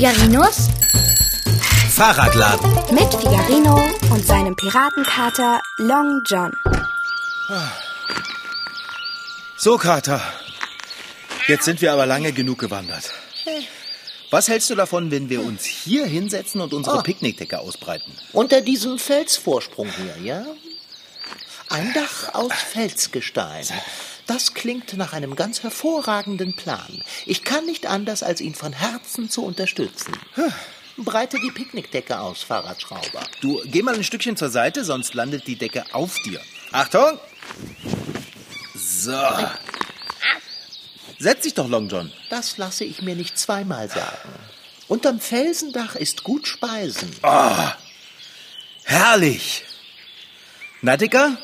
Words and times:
Figarinos 0.00 0.68
Fahrradladen. 1.90 2.72
mit 2.90 3.14
Figarino 3.14 3.86
und 4.10 4.26
seinem 4.26 4.56
Piratenkater 4.56 5.60
Long 5.76 6.22
John. 6.24 6.50
So, 9.58 9.76
Kater. 9.76 10.22
Jetzt 11.48 11.66
sind 11.66 11.82
wir 11.82 11.92
aber 11.92 12.06
lange 12.06 12.32
genug 12.32 12.60
gewandert. 12.60 13.12
Was 14.30 14.48
hältst 14.48 14.70
du 14.70 14.74
davon, 14.74 15.10
wenn 15.10 15.28
wir 15.28 15.44
uns 15.44 15.66
hier 15.66 16.06
hinsetzen 16.06 16.62
und 16.62 16.72
unsere 16.72 17.00
Oh. 17.00 17.02
Picknickdecke 17.02 17.58
ausbreiten? 17.58 18.10
Unter 18.32 18.62
diesem 18.62 18.98
Felsvorsprung 18.98 19.90
hier, 19.90 20.16
ja? 20.24 20.46
Ein 21.68 21.92
Dach 21.92 22.32
aus 22.32 22.52
Felsgestein. 22.72 23.66
Das 24.30 24.54
klingt 24.54 24.96
nach 24.96 25.12
einem 25.12 25.34
ganz 25.34 25.64
hervorragenden 25.64 26.54
Plan. 26.54 27.02
Ich 27.26 27.42
kann 27.42 27.66
nicht 27.66 27.86
anders, 27.86 28.22
als 28.22 28.40
ihn 28.40 28.54
von 28.54 28.72
Herzen 28.72 29.28
zu 29.28 29.42
unterstützen. 29.42 30.12
Breite 30.96 31.36
die 31.40 31.50
Picknickdecke 31.50 32.16
aus, 32.16 32.44
Fahrradschrauber. 32.44 33.26
Du, 33.40 33.60
geh 33.64 33.82
mal 33.82 33.96
ein 33.96 34.04
Stückchen 34.04 34.36
zur 34.36 34.50
Seite, 34.50 34.84
sonst 34.84 35.14
landet 35.14 35.48
die 35.48 35.56
Decke 35.56 35.84
auf 35.90 36.14
dir. 36.24 36.40
Achtung! 36.70 37.18
So. 38.76 39.18
Setz 41.18 41.42
dich 41.42 41.54
doch, 41.54 41.68
Long 41.68 41.88
John. 41.88 42.12
Das 42.28 42.56
lasse 42.56 42.84
ich 42.84 43.02
mir 43.02 43.16
nicht 43.16 43.36
zweimal 43.36 43.88
sagen. 43.88 44.28
Unterm 44.86 45.18
Felsendach 45.18 45.96
ist 45.96 46.22
gut 46.22 46.46
Speisen. 46.46 47.10
Herrlich! 48.84 49.64
Na, 50.82 50.96
Dicker, 50.96 51.36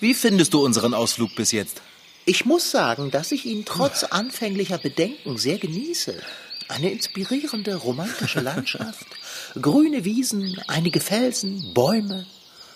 wie 0.00 0.14
findest 0.14 0.54
du 0.54 0.64
unseren 0.64 0.94
Ausflug 0.94 1.34
bis 1.34 1.52
jetzt? 1.52 1.82
Ich 2.28 2.44
muss 2.44 2.70
sagen, 2.70 3.10
dass 3.10 3.32
ich 3.32 3.46
ihn 3.46 3.64
trotz 3.64 4.04
anfänglicher 4.04 4.76
Bedenken 4.76 5.38
sehr 5.38 5.56
genieße. 5.56 6.20
Eine 6.68 6.90
inspirierende, 6.90 7.74
romantische 7.76 8.40
Landschaft, 8.40 9.06
grüne 9.62 10.04
Wiesen, 10.04 10.60
einige 10.66 11.00
Felsen, 11.00 11.72
Bäume, 11.72 12.26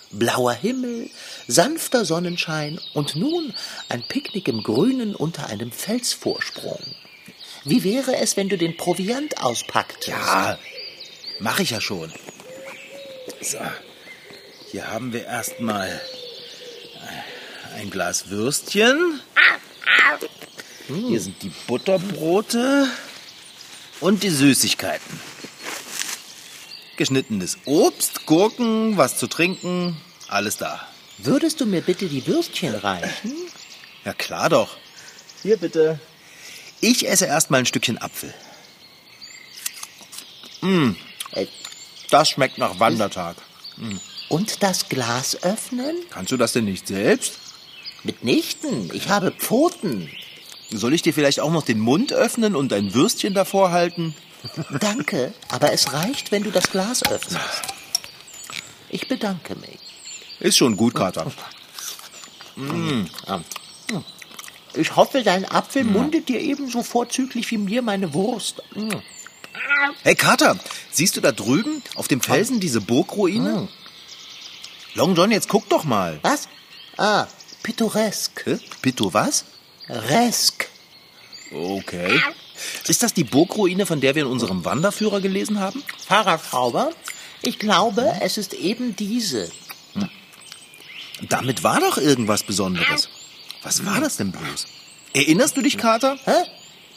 blauer 0.09 0.53
Himmel, 0.53 1.07
sanfter 1.47 2.03
Sonnenschein 2.03 2.79
und 2.95 3.15
nun 3.15 3.53
ein 3.89 4.01
Picknick 4.01 4.47
im 4.47 4.63
Grünen 4.63 5.13
unter 5.13 5.45
einem 5.45 5.71
Felsvorsprung. 5.71 6.81
Wie 7.63 7.83
wäre 7.83 8.15
es, 8.15 8.35
wenn 8.35 8.49
du 8.49 8.57
den 8.57 8.75
Proviant 8.75 9.39
auspacktest? 9.43 10.07
Ja, 10.07 10.57
mach 11.39 11.59
ich 11.59 11.69
ja 11.69 11.79
schon. 11.79 12.11
So, 13.39 13.59
hier 14.71 14.89
haben 14.89 15.13
wir 15.13 15.25
erstmal 15.25 16.01
ein 17.75 17.89
Glas 17.89 18.29
Würstchen. 18.29 19.19
Hier 20.87 21.19
sind 21.19 21.41
die 21.41 21.51
Butterbrote 21.67 22.87
und 23.99 24.23
die 24.23 24.29
Süßigkeiten. 24.29 25.19
Geschnittenes 26.97 27.57
Obst, 27.65 28.25
Gurken, 28.25 28.97
was 28.97 29.17
zu 29.17 29.27
trinken, 29.27 29.97
alles 30.27 30.57
da. 30.57 30.85
Würdest 31.17 31.59
du 31.61 31.65
mir 31.65 31.81
bitte 31.81 32.07
die 32.07 32.25
Würstchen 32.27 32.75
reichen? 32.75 33.33
Ja, 34.05 34.13
klar 34.13 34.49
doch. 34.49 34.77
Hier 35.41 35.57
bitte. 35.57 35.99
Ich 36.81 37.07
esse 37.07 37.25
erstmal 37.25 37.61
ein 37.61 37.65
Stückchen 37.65 37.97
Apfel. 37.97 38.33
Mm, 40.61 40.91
Äh, 41.31 41.47
das 42.09 42.29
schmeckt 42.29 42.57
nach 42.57 42.79
Wandertag. 42.79 43.37
Und 44.29 44.61
das 44.61 44.87
Glas 44.89 45.41
öffnen? 45.43 45.95
Kannst 46.09 46.31
du 46.31 46.37
das 46.37 46.53
denn 46.53 46.65
nicht 46.65 46.87
selbst? 46.87 47.33
Mitnichten. 48.03 48.89
Ich 48.93 49.09
habe 49.09 49.31
Pfoten. 49.31 50.09
Soll 50.71 50.93
ich 50.93 51.01
dir 51.01 51.13
vielleicht 51.13 51.39
auch 51.39 51.51
noch 51.51 51.63
den 51.63 51.79
Mund 51.79 52.13
öffnen 52.13 52.55
und 52.55 52.73
ein 52.73 52.93
Würstchen 52.93 53.33
davor 53.33 53.71
halten? 53.71 54.15
Danke, 54.79 55.33
aber 55.49 55.71
es 55.71 55.93
reicht, 55.93 56.31
wenn 56.31 56.43
du 56.43 56.51
das 56.51 56.69
Glas 56.69 57.03
öffnest. 57.03 57.61
Ich 58.89 59.07
bedanke 59.07 59.55
mich. 59.55 59.79
Ist 60.39 60.57
schon 60.57 60.75
gut, 60.75 60.95
Kater. 60.95 61.31
Ich 64.75 64.95
hoffe, 64.95 65.23
dein 65.23 65.45
Apfel 65.45 65.83
mundet 65.83 66.29
dir 66.29 66.39
ebenso 66.39 66.83
vorzüglich 66.83 67.49
wie 67.51 67.57
mir 67.57 67.81
meine 67.81 68.13
Wurst. 68.13 68.61
Mm. 68.75 68.89
Hey, 70.03 70.15
Kater, 70.15 70.57
siehst 70.91 71.15
du 71.15 71.21
da 71.21 71.31
drüben 71.31 71.81
auf 71.95 72.07
dem 72.07 72.21
Felsen 72.21 72.59
diese 72.59 72.81
Burgruine? 72.81 73.67
Long 74.95 75.15
John, 75.15 75.31
jetzt 75.31 75.47
guck 75.47 75.69
doch 75.69 75.83
mal. 75.83 76.19
Was? 76.21 76.49
Ah, 76.97 77.27
pittoresk. 77.63 78.45
Bitte 78.81 79.13
was? 79.13 79.45
Resk. 79.89 80.67
Okay. 81.51 82.21
Ist 82.87 83.03
das 83.03 83.13
die 83.13 83.23
Burgruine, 83.23 83.85
von 83.85 84.01
der 84.01 84.15
wir 84.15 84.23
in 84.23 84.29
unserem 84.29 84.65
Wanderführer 84.65 85.21
gelesen 85.21 85.59
haben? 85.59 85.83
Fahrradschrauber? 86.05 86.91
Ich 87.41 87.59
glaube, 87.59 88.13
es 88.21 88.37
ist 88.37 88.53
eben 88.53 88.95
diese. 88.95 89.51
Damit 91.29 91.63
war 91.63 91.79
doch 91.79 91.97
irgendwas 91.97 92.43
Besonderes. 92.43 93.09
Was 93.61 93.85
war 93.85 94.01
das 94.01 94.17
denn 94.17 94.31
bloß? 94.31 94.65
Erinnerst 95.13 95.55
du 95.55 95.61
dich, 95.61 95.77
Kater? 95.77 96.17
Hä? 96.25 96.43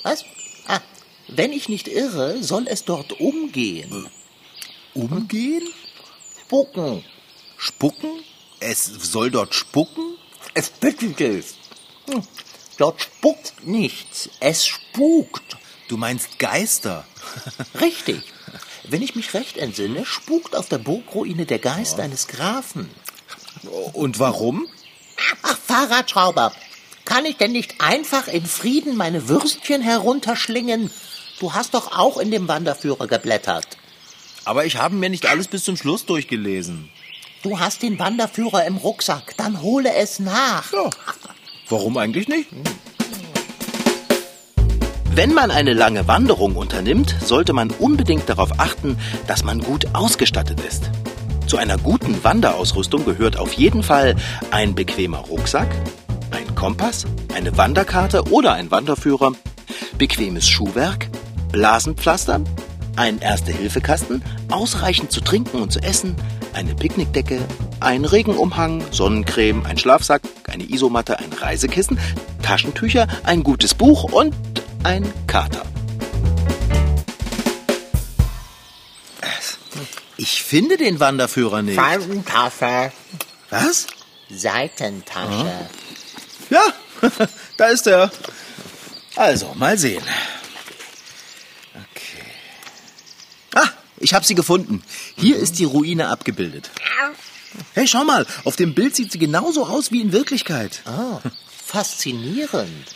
Was? 0.02 0.24
Ah, 0.66 0.80
wenn 1.28 1.52
ich 1.52 1.68
nicht 1.68 1.88
irre, 1.88 2.42
soll 2.42 2.66
es 2.66 2.84
dort 2.84 3.20
umgehen. 3.20 4.08
Umgehen? 4.94 5.68
Spucken. 6.42 7.04
Spucken? 7.58 8.10
Es 8.60 8.84
soll 8.84 9.30
dort 9.30 9.54
spucken? 9.54 10.16
Es 10.56 10.70
bittet 10.70 11.20
dich. 11.20 11.44
Hm. 12.10 12.22
Dort 12.78 13.02
spuckt 13.02 13.66
nichts. 13.66 14.30
Es 14.40 14.66
spukt. 14.66 15.58
Du 15.88 15.98
meinst 15.98 16.38
Geister? 16.38 17.04
Richtig. 17.80 18.22
Wenn 18.84 19.02
ich 19.02 19.14
mich 19.14 19.34
recht 19.34 19.58
entsinne, 19.58 20.06
spukt 20.06 20.56
auf 20.56 20.70
der 20.70 20.78
Burgruine 20.78 21.44
der 21.44 21.58
Geist 21.58 22.00
eines 22.00 22.26
Grafen. 22.26 22.88
Und 23.92 24.18
warum? 24.18 24.66
Ach, 25.42 25.58
Fahrradschrauber, 25.58 26.54
kann 27.04 27.26
ich 27.26 27.36
denn 27.36 27.52
nicht 27.52 27.82
einfach 27.82 28.26
in 28.26 28.46
Frieden 28.46 28.96
meine 28.96 29.28
Würstchen 29.28 29.82
herunterschlingen? 29.82 30.90
Du 31.38 31.52
hast 31.52 31.74
doch 31.74 31.92
auch 31.92 32.16
in 32.16 32.30
dem 32.30 32.48
Wanderführer 32.48 33.06
geblättert. 33.06 33.76
Aber 34.46 34.64
ich 34.64 34.76
habe 34.76 34.94
mir 34.94 35.10
nicht 35.10 35.26
alles 35.26 35.48
bis 35.48 35.64
zum 35.64 35.76
Schluss 35.76 36.06
durchgelesen. 36.06 36.88
Du 37.46 37.60
hast 37.60 37.82
den 37.84 38.00
Wanderführer 38.00 38.64
im 38.64 38.76
Rucksack, 38.76 39.34
dann 39.36 39.62
hole 39.62 39.94
es 39.94 40.18
nach. 40.18 40.72
Ja. 40.72 40.90
Warum 41.68 41.96
eigentlich 41.96 42.26
nicht? 42.26 42.48
Wenn 45.12 45.32
man 45.32 45.52
eine 45.52 45.72
lange 45.72 46.08
Wanderung 46.08 46.56
unternimmt, 46.56 47.14
sollte 47.22 47.52
man 47.52 47.70
unbedingt 47.70 48.28
darauf 48.28 48.58
achten, 48.58 48.98
dass 49.28 49.44
man 49.44 49.60
gut 49.60 49.94
ausgestattet 49.94 50.60
ist. 50.60 50.90
Zu 51.46 51.56
einer 51.56 51.78
guten 51.78 52.24
Wanderausrüstung 52.24 53.04
gehört 53.04 53.36
auf 53.36 53.52
jeden 53.52 53.84
Fall 53.84 54.16
ein 54.50 54.74
bequemer 54.74 55.18
Rucksack, 55.18 55.68
ein 56.32 56.52
Kompass, 56.56 57.04
eine 57.32 57.56
Wanderkarte 57.56 58.24
oder 58.32 58.54
ein 58.54 58.72
Wanderführer, 58.72 59.34
bequemes 59.98 60.48
Schuhwerk, 60.48 61.08
Blasenpflaster, 61.52 62.40
ein 62.96 63.20
Erste-Hilfe-Kasten, 63.20 64.24
ausreichend 64.50 65.12
zu 65.12 65.20
trinken 65.20 65.58
und 65.58 65.70
zu 65.70 65.80
essen, 65.80 66.16
eine 66.56 66.74
Picknickdecke, 66.74 67.46
ein 67.80 68.06
Regenumhang, 68.06 68.82
Sonnencreme, 68.90 69.66
ein 69.66 69.76
Schlafsack, 69.76 70.22
eine 70.48 70.64
Isomatte, 70.64 71.18
ein 71.18 71.30
Reisekissen, 71.34 71.98
Taschentücher, 72.42 73.06
ein 73.24 73.42
gutes 73.42 73.74
Buch 73.74 74.04
und 74.04 74.34
ein 74.82 75.12
Kater. 75.26 75.62
Ich 80.16 80.42
finde 80.42 80.78
den 80.78 80.98
Wanderführer 80.98 81.60
nicht. 81.60 81.76
Seitentasche. 81.76 82.90
Was? 83.50 83.86
Seitentasche. 84.30 85.68
Ja, 86.48 86.64
da 87.58 87.66
ist 87.66 87.86
er. 87.86 88.10
Also, 89.14 89.52
mal 89.54 89.76
sehen. 89.76 90.02
Okay. 91.74 92.24
Ah, 93.54 93.68
ich 93.98 94.14
habe 94.14 94.24
sie 94.24 94.34
gefunden. 94.34 94.82
Hier 95.16 95.36
ist 95.36 95.58
die 95.58 95.64
Ruine 95.64 96.08
abgebildet. 96.08 96.70
Hey, 97.72 97.86
schau 97.86 98.04
mal, 98.04 98.26
auf 98.44 98.56
dem 98.56 98.74
Bild 98.74 98.94
sieht 98.94 99.12
sie 99.12 99.18
genauso 99.18 99.64
aus 99.64 99.90
wie 99.90 100.00
in 100.00 100.12
Wirklichkeit. 100.12 100.82
Oh, 100.86 101.20
faszinierend. 101.64 102.94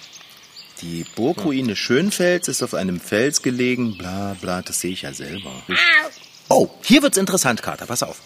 Die 0.83 1.05
Burgruine 1.15 1.77
Schönfels 1.77 2.49
ist 2.49 2.63
auf 2.63 2.75
einem 2.75 3.01
Fels 3.01 3.43
gelegen. 3.43 3.99
Bla, 3.99 4.37
bla, 4.41 4.63
das 4.63 4.81
sehe 4.81 4.93
ich 4.93 5.03
ja 5.03 5.13
selber. 5.13 5.53
Oh, 6.49 6.69
hier 6.83 7.03
wird's 7.03 7.19
interessant, 7.19 7.63
Kater, 7.63 7.87
pass 7.87 8.03
auf. 8.03 8.21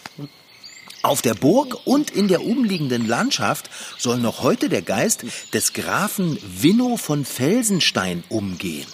Auf 1.03 1.21
der 1.21 1.35
Burg 1.35 1.77
und 1.85 2.11
in 2.11 2.29
der 2.29 2.43
umliegenden 2.43 3.07
Landschaft 3.07 3.69
soll 3.99 4.19
noch 4.19 4.43
heute 4.43 4.69
der 4.69 4.83
Geist 4.83 5.25
des 5.53 5.73
Grafen 5.75 6.39
Winno 6.43 6.97
von 6.97 7.25
Felsenstein 7.27 8.25
umgehen. 8.29 8.87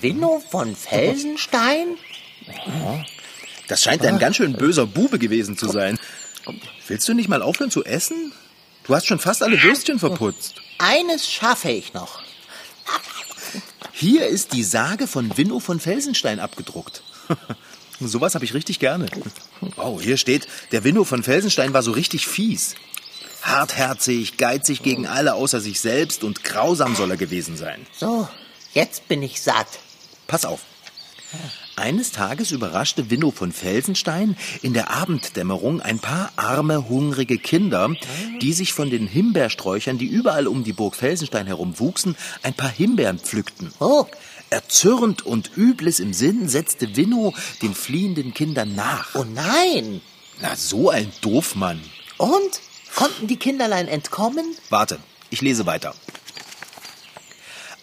Winno 0.00 0.42
von 0.50 0.76
Felsenstein? 0.76 1.96
Das 3.68 3.82
scheint 3.82 4.04
ein 4.04 4.18
ganz 4.18 4.36
schön 4.36 4.54
böser 4.54 4.86
Bube 4.86 5.18
gewesen 5.18 5.56
zu 5.56 5.68
sein. 5.68 5.98
Willst 6.86 7.06
du 7.08 7.14
nicht 7.14 7.28
mal 7.28 7.42
aufhören 7.42 7.70
zu 7.70 7.84
essen? 7.84 8.32
Du 8.84 8.94
hast 8.94 9.06
schon 9.06 9.18
fast 9.18 9.42
alle 9.42 9.62
Würstchen 9.62 9.98
verputzt. 9.98 10.54
Eines 10.78 11.30
schaffe 11.30 11.70
ich 11.70 11.92
noch. 11.92 12.22
Hier 13.92 14.26
ist 14.26 14.54
die 14.54 14.64
Sage 14.64 15.06
von 15.06 15.36
Winno 15.36 15.60
von 15.60 15.80
Felsenstein 15.80 16.40
abgedruckt. 16.40 17.02
Sowas 18.00 18.34
habe 18.34 18.44
ich 18.44 18.54
richtig 18.54 18.78
gerne. 18.78 19.06
Oh, 19.76 20.00
hier 20.00 20.16
steht, 20.16 20.46
der 20.72 20.84
Winno 20.84 21.04
von 21.04 21.22
Felsenstein 21.22 21.74
war 21.74 21.82
so 21.82 21.90
richtig 21.90 22.26
fies. 22.26 22.76
Hartherzig, 23.42 24.36
geizig 24.36 24.82
gegen 24.82 25.06
alle 25.06 25.34
außer 25.34 25.60
sich 25.60 25.80
selbst 25.80 26.24
und 26.24 26.44
grausam 26.44 26.94
soll 26.94 27.10
er 27.10 27.16
gewesen 27.16 27.56
sein. 27.56 27.86
So, 27.92 28.28
jetzt 28.72 29.08
bin 29.08 29.22
ich 29.22 29.42
satt. 29.42 29.66
Pass 30.26 30.44
auf. 30.44 30.60
Eines 31.78 32.10
Tages 32.10 32.50
überraschte 32.50 33.08
Winno 33.08 33.30
von 33.30 33.52
Felsenstein 33.52 34.36
in 34.62 34.72
der 34.74 34.90
Abenddämmerung 34.90 35.80
ein 35.80 36.00
paar 36.00 36.32
arme, 36.34 36.88
hungrige 36.88 37.38
Kinder, 37.38 37.94
die 38.42 38.52
sich 38.52 38.72
von 38.72 38.90
den 38.90 39.06
Himbeersträuchern, 39.06 39.96
die 39.96 40.06
überall 40.06 40.48
um 40.48 40.64
die 40.64 40.72
Burg 40.72 40.96
Felsenstein 40.96 41.46
herum 41.46 41.78
wuchsen, 41.78 42.16
ein 42.42 42.54
paar 42.54 42.70
Himbeeren 42.70 43.20
pflückten. 43.20 43.72
Oh, 43.78 44.06
Erzürnt 44.50 45.24
und 45.24 45.52
übles 45.56 46.00
im 46.00 46.12
Sinn 46.14 46.48
setzte 46.48 46.96
Winno 46.96 47.32
den 47.62 47.74
fliehenden 47.74 48.34
Kindern 48.34 48.74
nach. 48.74 49.14
oh 49.14 49.24
nein. 49.24 50.00
Na, 50.40 50.56
so 50.56 50.90
ein 50.90 51.12
Doofmann. 51.20 51.80
Und? 52.16 52.60
Konnten 52.96 53.28
die 53.28 53.36
Kinderlein 53.36 53.86
entkommen? 53.86 54.44
Warte, 54.70 54.98
ich 55.30 55.42
lese 55.42 55.64
weiter. 55.66 55.94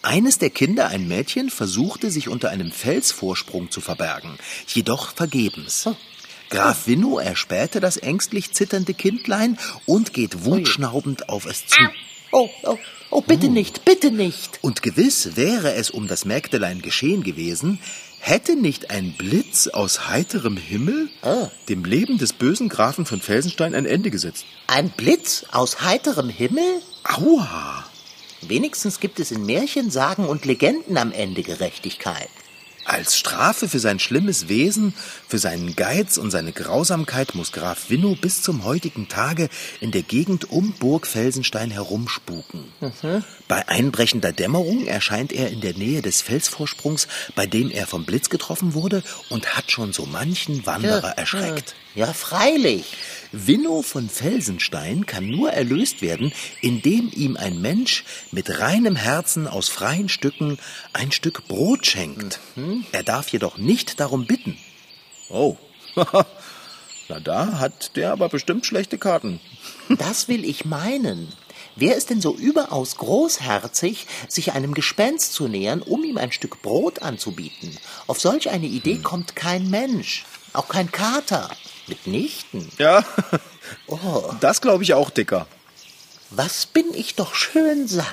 Eines 0.06 0.38
der 0.38 0.50
Kinder, 0.50 0.86
ein 0.86 1.08
Mädchen, 1.08 1.50
versuchte 1.50 2.12
sich 2.12 2.28
unter 2.28 2.50
einem 2.50 2.70
Felsvorsprung 2.70 3.72
zu 3.72 3.80
verbergen, 3.80 4.38
jedoch 4.68 5.12
vergebens. 5.12 5.88
Graf 6.48 6.86
Winno 6.86 7.18
erspähte 7.18 7.80
das 7.80 7.96
ängstlich 7.96 8.52
zitternde 8.52 8.94
Kindlein 8.94 9.58
und 9.84 10.12
geht 10.12 10.44
wutschnaubend 10.44 11.28
auf 11.28 11.44
es 11.44 11.66
zu. 11.66 11.80
Oh, 12.30 12.48
oh, 12.62 12.78
oh, 13.10 13.20
bitte 13.20 13.48
nicht, 13.48 13.84
bitte 13.84 14.12
nicht. 14.12 14.60
Und 14.62 14.80
gewiss 14.80 15.34
wäre 15.34 15.74
es 15.74 15.90
um 15.90 16.06
das 16.06 16.24
Mägdelein 16.24 16.82
geschehen 16.82 17.24
gewesen, 17.24 17.80
hätte 18.20 18.54
nicht 18.54 18.90
ein 18.90 19.12
Blitz 19.14 19.66
aus 19.66 20.06
heiterem 20.06 20.56
Himmel 20.56 21.08
Ah. 21.22 21.48
dem 21.68 21.84
Leben 21.84 22.18
des 22.18 22.32
bösen 22.32 22.68
Grafen 22.68 23.06
von 23.06 23.20
Felsenstein 23.20 23.74
ein 23.74 23.86
Ende 23.86 24.12
gesetzt. 24.12 24.44
Ein 24.68 24.90
Blitz 24.90 25.46
aus 25.50 25.80
heiterem 25.82 26.28
Himmel? 26.28 26.80
Aua! 27.02 27.84
Wenigstens 28.42 29.00
gibt 29.00 29.20
es 29.20 29.30
in 29.30 29.46
Märchen, 29.46 29.90
Sagen 29.90 30.26
und 30.28 30.44
Legenden 30.44 30.98
am 30.98 31.12
Ende 31.12 31.42
Gerechtigkeit. 31.42 32.28
Als 32.86 33.18
Strafe 33.18 33.68
für 33.68 33.80
sein 33.80 33.98
schlimmes 33.98 34.48
Wesen, 34.48 34.94
für 35.26 35.38
seinen 35.38 35.74
Geiz 35.74 36.18
und 36.18 36.30
seine 36.30 36.52
Grausamkeit 36.52 37.34
muss 37.34 37.50
Graf 37.50 37.90
Winno 37.90 38.14
bis 38.14 38.42
zum 38.42 38.62
heutigen 38.62 39.08
Tage 39.08 39.48
in 39.80 39.90
der 39.90 40.02
Gegend 40.02 40.52
um 40.52 40.72
Burg 40.72 41.08
Felsenstein 41.08 41.72
herumspuken. 41.72 42.64
Bei 43.48 43.66
einbrechender 43.68 44.30
Dämmerung 44.30 44.86
erscheint 44.86 45.32
er 45.32 45.50
in 45.50 45.60
der 45.62 45.74
Nähe 45.74 46.00
des 46.00 46.22
Felsvorsprungs, 46.22 47.08
bei 47.34 47.46
dem 47.46 47.72
er 47.72 47.88
vom 47.88 48.04
Blitz 48.04 48.30
getroffen 48.30 48.74
wurde 48.74 49.02
und 49.30 49.56
hat 49.56 49.72
schon 49.72 49.92
so 49.92 50.06
manchen 50.06 50.64
Wanderer 50.64 51.18
erschreckt. 51.18 51.70
Ja, 51.70 51.85
freilich. 52.12 52.94
Winno 53.32 53.80
von 53.80 54.10
Felsenstein 54.10 55.06
kann 55.06 55.26
nur 55.28 55.50
erlöst 55.50 56.02
werden, 56.02 56.32
indem 56.60 57.10
ihm 57.14 57.36
ein 57.36 57.60
Mensch 57.60 58.04
mit 58.32 58.60
reinem 58.60 58.96
Herzen 58.96 59.46
aus 59.48 59.70
freien 59.70 60.10
Stücken 60.10 60.58
ein 60.92 61.10
Stück 61.10 61.48
Brot 61.48 61.86
schenkt. 61.86 62.38
Er 62.92 63.02
darf 63.02 63.28
jedoch 63.30 63.56
nicht 63.56 63.98
darum 63.98 64.26
bitten. 64.26 64.58
Oh, 65.30 65.56
na 67.08 67.20
da 67.20 67.58
hat 67.58 67.96
der 67.96 68.12
aber 68.12 68.28
bestimmt 68.28 68.66
schlechte 68.66 68.98
Karten. 68.98 69.40
Das 69.88 70.28
will 70.28 70.44
ich 70.44 70.64
meinen. 70.64 71.32
Wer 71.76 71.96
ist 71.96 72.10
denn 72.10 72.20
so 72.20 72.34
überaus 72.34 72.96
großherzig, 72.96 74.06
sich 74.28 74.52
einem 74.52 74.74
Gespenst 74.74 75.32
zu 75.32 75.46
nähern, 75.46 75.82
um 75.82 76.04
ihm 76.04 76.16
ein 76.16 76.32
Stück 76.32 76.62
Brot 76.62 77.02
anzubieten? 77.02 77.76
Auf 78.06 78.20
solch 78.20 78.50
eine 78.50 78.66
Idee 78.66 78.98
kommt 78.98 79.36
kein 79.36 79.70
Mensch, 79.70 80.24
auch 80.52 80.68
kein 80.68 80.90
Kater. 80.90 81.50
Mitnichten. 81.88 82.68
Ja, 82.78 83.04
Oh, 83.88 84.32
das 84.40 84.60
glaube 84.60 84.84
ich 84.84 84.94
auch, 84.94 85.10
Dicker. 85.10 85.46
was 86.30 86.66
bin 86.66 86.86
ich 86.94 87.14
doch 87.16 87.34
schön 87.34 87.88
satt. 87.88 88.06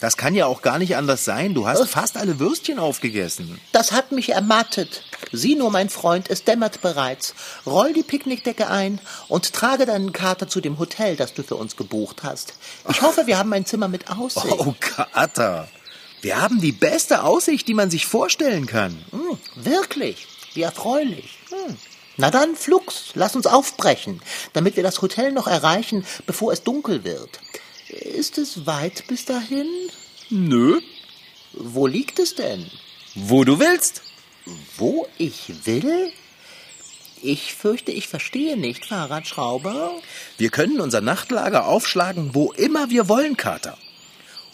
Das 0.00 0.18
kann 0.18 0.34
ja 0.34 0.44
auch 0.44 0.60
gar 0.60 0.78
nicht 0.78 0.96
anders 0.96 1.24
sein. 1.24 1.54
Du 1.54 1.66
hast 1.66 1.88
fast 1.88 2.18
alle 2.18 2.38
Würstchen 2.38 2.78
aufgegessen. 2.78 3.58
Das 3.72 3.92
hat 3.92 4.12
mich 4.12 4.30
ermattet. 4.30 5.02
Sieh 5.32 5.54
nur, 5.54 5.70
mein 5.70 5.88
Freund, 5.88 6.28
es 6.28 6.44
dämmert 6.44 6.82
bereits. 6.82 7.34
Roll 7.64 7.94
die 7.94 8.02
Picknickdecke 8.02 8.68
ein 8.68 9.00
und 9.28 9.54
trage 9.54 9.86
deinen 9.86 10.12
Kater 10.12 10.46
zu 10.46 10.60
dem 10.60 10.78
Hotel, 10.78 11.16
das 11.16 11.32
du 11.32 11.42
für 11.42 11.56
uns 11.56 11.76
gebucht 11.76 12.22
hast. 12.22 12.54
Ich 12.90 13.00
hoffe, 13.00 13.26
wir 13.26 13.38
haben 13.38 13.52
ein 13.54 13.64
Zimmer 13.64 13.88
mit 13.88 14.10
Aussicht. 14.10 14.44
Oh, 14.58 14.74
Kater. 14.78 15.68
Wir 16.20 16.42
haben 16.42 16.60
die 16.60 16.72
beste 16.72 17.22
Aussicht, 17.22 17.66
die 17.68 17.74
man 17.74 17.90
sich 17.90 18.04
vorstellen 18.04 18.66
kann. 18.66 19.02
Hm, 19.10 19.38
wirklich? 19.54 20.26
Wie 20.52 20.62
erfreulich. 20.62 21.38
Hm. 21.48 21.76
Na 22.16 22.30
dann, 22.30 22.54
flugs, 22.54 23.10
lass 23.14 23.34
uns 23.36 23.46
aufbrechen, 23.46 24.20
damit 24.52 24.76
wir 24.76 24.82
das 24.82 25.02
Hotel 25.02 25.32
noch 25.32 25.46
erreichen, 25.46 26.04
bevor 26.26 26.52
es 26.52 26.62
dunkel 26.62 27.04
wird. 27.04 27.40
Ist 27.88 28.38
es 28.38 28.66
weit 28.66 29.06
bis 29.08 29.24
dahin? 29.24 29.66
Nö. 30.30 30.80
Wo 31.52 31.86
liegt 31.86 32.18
es 32.18 32.34
denn? 32.34 32.70
Wo 33.14 33.44
du 33.44 33.58
willst. 33.58 34.02
Wo 34.76 35.06
ich 35.18 35.52
will? 35.64 36.12
Ich 37.22 37.54
fürchte, 37.54 37.90
ich 37.90 38.06
verstehe 38.08 38.56
nicht, 38.56 38.84
Fahrradschrauber. 38.86 39.92
Wir 40.36 40.50
können 40.50 40.80
unser 40.80 41.00
Nachtlager 41.00 41.66
aufschlagen, 41.66 42.34
wo 42.34 42.52
immer 42.52 42.90
wir 42.90 43.08
wollen, 43.08 43.36
Kater. 43.36 43.78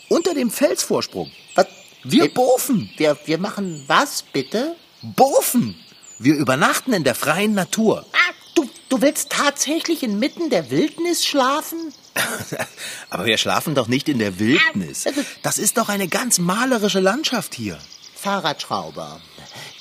Unter 0.09 0.35
dem 0.35 0.51
Felsvorsprung. 0.51 1.31
Was? 1.55 1.67
Wir 2.05 2.25
Wir- 2.25 2.35
bofen. 2.35 2.91
Wir, 2.97 3.19
wir 3.27 3.39
machen 3.39 3.83
was, 3.87 4.23
bitte? 4.23 4.77
Bofen. 5.03 5.75
Wir 6.23 6.35
übernachten 6.35 6.93
in 6.93 7.03
der 7.03 7.15
freien 7.15 7.55
Natur. 7.55 8.05
Ah, 8.13 8.35
du, 8.55 8.69
du 8.91 9.01
willst 9.01 9.31
tatsächlich 9.31 10.03
inmitten 10.03 10.51
der 10.51 10.71
Wildnis 10.71 11.25
schlafen? 11.25 11.95
Aber 13.11 13.25
wir 13.25 13.39
schlafen 13.39 13.75
doch 13.75 13.89
nicht 13.89 14.07
in 14.07 14.19
der 14.19 14.39
Wildnis. 14.39 15.07
Das 15.43 15.57
ist 15.57 15.79
doch 15.79 15.89
eine 15.89 16.09
ganz 16.09 16.39
malerische 16.39 17.01
Landschaft 17.01 17.55
hier. 17.55 17.79
Fahrradschrauber. 18.17 19.19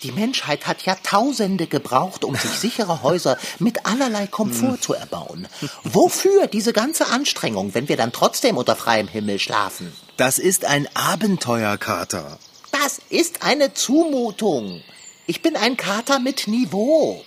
Die 0.02 0.14
Menschheit 0.14 0.66
hat 0.66 0.84
Jahrtausende 0.84 1.68
gebraucht, 1.68 2.24
um 2.24 2.36
sich 2.36 2.52
sichere 2.62 3.04
Häuser 3.04 3.38
mit 3.60 3.86
allerlei 3.86 4.26
Komfort 4.26 4.78
zu 4.80 4.94
erbauen. 4.94 5.46
Wofür 5.84 6.48
diese 6.48 6.72
ganze 6.72 7.08
Anstrengung, 7.08 7.74
wenn 7.74 7.90
wir 7.90 7.98
dann 7.98 8.14
trotzdem 8.14 8.56
unter 8.56 8.78
freiem 8.78 9.10
Himmel 9.10 9.40
schlafen? 9.40 9.92
Das 10.16 10.40
ist 10.40 10.64
ein 10.64 10.88
Abenteuer, 10.96 11.78
Kater. 11.78 12.40
Das 12.72 13.02
ist 13.10 13.44
eine 13.44 13.74
Zumutung. 13.74 14.82
Ich 15.30 15.44
bin 15.44 15.56
ein 15.56 15.78
Kater 15.78 16.18
mit 16.18 16.48
Niveau. 16.48 17.24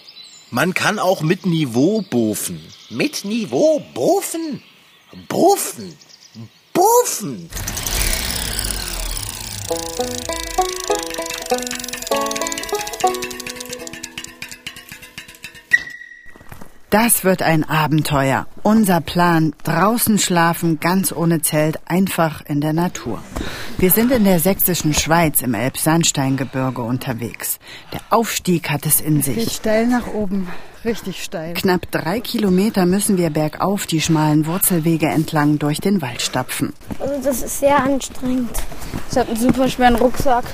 Man 0.51 0.75
kann 0.75 0.99
auch 0.99 1.21
mit 1.21 1.47
Niveau 1.47 2.03
bofen. 2.03 2.61
Mit 2.91 3.25
Niveau 3.25 3.81
bofen? 3.95 4.61
Bofen? 5.29 5.97
Bofen? 6.73 7.49
Das 16.93 17.25
wird 17.25 17.41
ein 17.41 17.65
Abenteuer. 17.65 18.47
Unser 18.63 19.01
Plan, 19.01 19.55
draußen 19.65 20.19
schlafen, 20.19 20.79
ganz 20.79 21.11
ohne 21.11 21.41
Zelt, 21.41 21.79
einfach 21.87 22.45
in 22.45 22.61
der 22.61 22.75
Natur. 22.75 23.19
Wir 23.79 23.91
sind 23.91 24.13
in 24.13 24.25
der 24.25 24.41
sächsischen 24.41 24.93
Schweiz 24.93 25.41
im 25.41 25.55
Elbsandsteingebirge 25.55 26.83
unterwegs. 26.83 27.59
Der 27.95 28.01
Aufstieg 28.11 28.69
hat 28.69 28.85
es 28.85 29.01
in 29.01 29.23
Geht 29.23 29.25
sich. 29.25 29.53
steil 29.55 29.87
nach 29.87 30.07
oben. 30.09 30.49
Richtig 30.85 31.25
steil. 31.25 31.55
Knapp 31.55 31.91
drei 31.91 32.21
Kilometer 32.21 32.85
müssen 32.85 33.17
wir 33.17 33.31
bergauf 33.31 33.87
die 33.87 34.03
schmalen 34.03 34.45
Wurzelwege 34.45 35.07
entlang 35.07 35.59
durch 35.59 35.81
den 35.81 36.03
Wald 36.03 36.21
stapfen. 36.21 36.75
Also 36.99 37.15
das 37.25 37.41
ist 37.41 37.61
sehr 37.61 37.83
anstrengend. 37.83 38.51
Ich 39.11 39.17
habe 39.17 39.31
einen 39.31 39.41
super 39.41 39.67
schweren 39.71 39.95
Rucksack. 39.95 40.45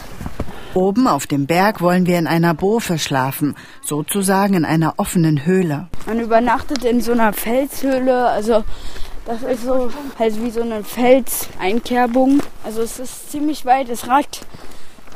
Oben 0.74 1.08
auf 1.08 1.26
dem 1.26 1.46
Berg 1.46 1.80
wollen 1.80 2.06
wir 2.06 2.18
in 2.18 2.26
einer 2.26 2.54
Bofe 2.54 2.98
schlafen, 2.98 3.56
sozusagen 3.82 4.54
in 4.54 4.64
einer 4.64 4.94
offenen 4.98 5.44
Höhle. 5.44 5.88
Man 6.06 6.20
übernachtet 6.20 6.84
in 6.84 7.00
so 7.00 7.12
einer 7.12 7.32
Felshöhle. 7.32 8.26
Also 8.28 8.64
das 9.26 9.42
ist 9.42 9.64
so 9.64 9.90
halt 10.18 10.42
wie 10.42 10.50
so 10.50 10.62
eine 10.62 10.84
Felseinkerbung. 10.84 12.40
Also 12.64 12.82
es 12.82 12.98
ist 12.98 13.30
ziemlich 13.30 13.64
weit. 13.64 13.88
Es 13.88 14.08
ragt 14.08 14.46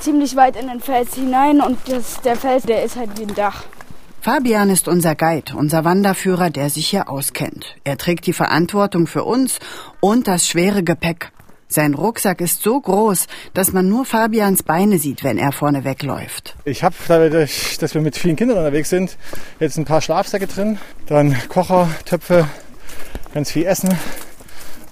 ziemlich 0.01 0.37
weit 0.37 0.57
in 0.57 0.69
den 0.69 0.81
Fels 0.81 1.15
hinein 1.15 1.61
und 1.61 1.79
das, 1.87 2.21
der 2.23 2.37
Fels, 2.37 2.65
der 2.65 2.83
ist 2.83 2.97
halt 2.97 3.19
wie 3.19 3.23
ein 3.23 3.35
Dach. 3.35 3.65
Fabian 4.21 4.71
ist 4.71 4.87
unser 4.87 5.15
Guide, 5.17 5.57
unser 5.57 5.85
Wanderführer, 5.85 6.51
der 6.51 6.71
sich 6.71 6.89
hier 6.89 7.09
auskennt. 7.09 7.77
Er 7.85 7.99
trägt 7.99 8.27
die 8.27 8.33
Verantwortung 8.33 9.07
für 9.07 9.25
uns 9.25 9.59
und 10.01 10.29
das 10.29 10.47
schwere 10.47 10.83
Gepäck. 10.83 11.33
Sein 11.73 11.95
Rucksack 11.95 12.43
ist 12.43 12.63
so 12.63 12.79
groß, 12.79 13.27
dass 13.55 13.73
man 13.73 13.89
nur 13.89 14.05
Fabians 14.05 14.63
Beine 14.63 14.99
sieht, 14.99 15.25
wenn 15.25 15.39
er 15.39 15.53
vorne 15.53 15.85
wegläuft. 15.85 16.55
Ich 16.67 16.85
habe, 16.85 16.95
dadurch, 17.09 17.79
dass 17.79 17.95
wir 17.95 18.03
mit 18.03 18.15
vielen 18.15 18.37
Kindern 18.37 18.59
unterwegs 18.59 18.91
sind, 18.91 19.17
jetzt 19.59 19.79
ein 19.79 19.87
paar 19.87 20.03
Schlafsäcke 20.03 20.47
drin, 20.47 20.79
dann 21.07 21.35
Kocher, 21.49 21.89
Töpfe, 22.05 22.47
ganz 23.33 23.51
viel 23.53 23.65
Essen 23.65 23.89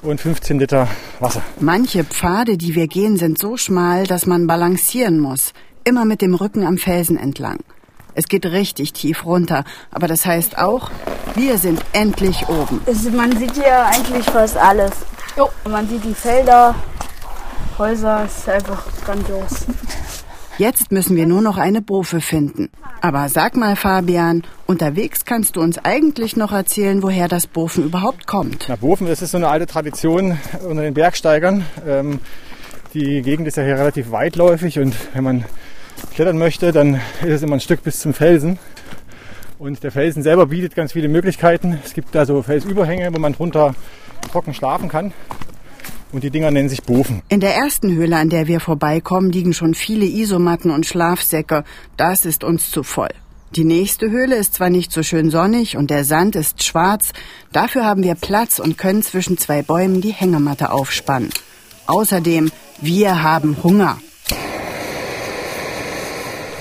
und 0.00 0.22
15 0.22 0.58
Liter 0.58 0.88
Wasser. 1.18 1.42
Manche 1.58 2.02
Pfade, 2.02 2.56
die 2.56 2.74
wir 2.74 2.86
gehen, 2.86 3.18
sind 3.18 3.38
so 3.38 3.58
schmal, 3.58 4.06
dass 4.06 4.24
man 4.24 4.46
balancieren 4.46 5.20
muss, 5.20 5.52
immer 5.84 6.06
mit 6.06 6.22
dem 6.22 6.34
Rücken 6.34 6.66
am 6.66 6.78
Felsen 6.78 7.18
entlang. 7.18 7.58
Es 8.14 8.26
geht 8.26 8.46
richtig 8.46 8.94
tief 8.94 9.26
runter, 9.26 9.64
aber 9.90 10.08
das 10.08 10.24
heißt 10.24 10.56
auch, 10.56 10.90
wir 11.34 11.58
sind 11.58 11.82
endlich 11.92 12.48
oben. 12.48 12.80
Man 13.14 13.36
sieht 13.36 13.54
hier 13.54 13.84
eigentlich 13.84 14.24
fast 14.24 14.56
alles. 14.56 14.92
Jo. 15.40 15.48
Man 15.70 15.88
sieht 15.88 16.04
die 16.04 16.12
Felder, 16.12 16.74
Häuser, 17.78 18.24
es 18.26 18.40
ist 18.40 18.48
einfach 18.50 18.84
grandios. 19.06 19.64
Jetzt 20.58 20.92
müssen 20.92 21.16
wir 21.16 21.26
nur 21.26 21.40
noch 21.40 21.56
eine 21.56 21.80
Bofe 21.80 22.20
finden. 22.20 22.68
Aber 23.00 23.26
sag 23.30 23.56
mal, 23.56 23.74
Fabian, 23.74 24.42
unterwegs 24.66 25.24
kannst 25.24 25.56
du 25.56 25.62
uns 25.62 25.78
eigentlich 25.82 26.36
noch 26.36 26.52
erzählen, 26.52 27.02
woher 27.02 27.26
das 27.26 27.46
Bofen 27.46 27.84
überhaupt 27.84 28.26
kommt. 28.26 28.66
Na, 28.68 28.76
Bofen, 28.76 29.06
das 29.06 29.22
ist 29.22 29.30
so 29.30 29.38
eine 29.38 29.48
alte 29.48 29.66
Tradition 29.66 30.38
unter 30.68 30.82
den 30.82 30.92
Bergsteigern. 30.92 31.64
Ähm, 31.88 32.20
die 32.92 33.22
Gegend 33.22 33.48
ist 33.48 33.56
ja 33.56 33.62
hier 33.62 33.78
relativ 33.78 34.10
weitläufig 34.10 34.78
und 34.78 34.94
wenn 35.14 35.24
man 35.24 35.44
klettern 36.14 36.36
möchte, 36.36 36.70
dann 36.70 36.96
ist 37.22 37.30
es 37.36 37.42
immer 37.42 37.56
ein 37.56 37.60
Stück 37.60 37.82
bis 37.82 37.98
zum 37.98 38.12
Felsen. 38.12 38.58
Und 39.58 39.82
der 39.82 39.90
Felsen 39.90 40.22
selber 40.22 40.44
bietet 40.44 40.74
ganz 40.74 40.92
viele 40.92 41.08
Möglichkeiten. 41.08 41.78
Es 41.82 41.94
gibt 41.94 42.14
da 42.14 42.26
so 42.26 42.42
Felsüberhänge, 42.42 43.14
wo 43.14 43.18
man 43.18 43.32
drunter 43.32 43.74
trocken 44.30 44.54
schlafen 44.54 44.88
kann. 44.88 45.12
Und 46.12 46.24
die 46.24 46.30
Dinger 46.30 46.50
nennen 46.50 46.68
sich 46.68 46.82
Bofen. 46.82 47.22
In 47.28 47.38
der 47.40 47.54
ersten 47.54 47.94
Höhle, 47.94 48.16
an 48.16 48.30
der 48.30 48.48
wir 48.48 48.58
vorbeikommen, 48.60 49.30
liegen 49.30 49.52
schon 49.52 49.74
viele 49.74 50.06
Isomatten 50.06 50.72
und 50.72 50.86
Schlafsäcke. 50.86 51.64
Das 51.96 52.24
ist 52.24 52.42
uns 52.42 52.70
zu 52.70 52.82
voll. 52.82 53.10
Die 53.56 53.64
nächste 53.64 54.10
Höhle 54.10 54.36
ist 54.36 54.54
zwar 54.54 54.70
nicht 54.70 54.92
so 54.92 55.02
schön 55.02 55.28
sonnig 55.30 55.76
und 55.76 55.90
der 55.90 56.04
Sand 56.04 56.36
ist 56.36 56.62
schwarz, 56.62 57.10
dafür 57.50 57.84
haben 57.84 58.04
wir 58.04 58.14
Platz 58.14 58.60
und 58.60 58.78
können 58.78 59.02
zwischen 59.02 59.38
zwei 59.38 59.62
Bäumen 59.62 60.00
die 60.00 60.12
Hängematte 60.12 60.70
aufspannen. 60.70 61.30
Außerdem, 61.86 62.52
wir 62.80 63.24
haben 63.24 63.56
Hunger. 63.64 63.98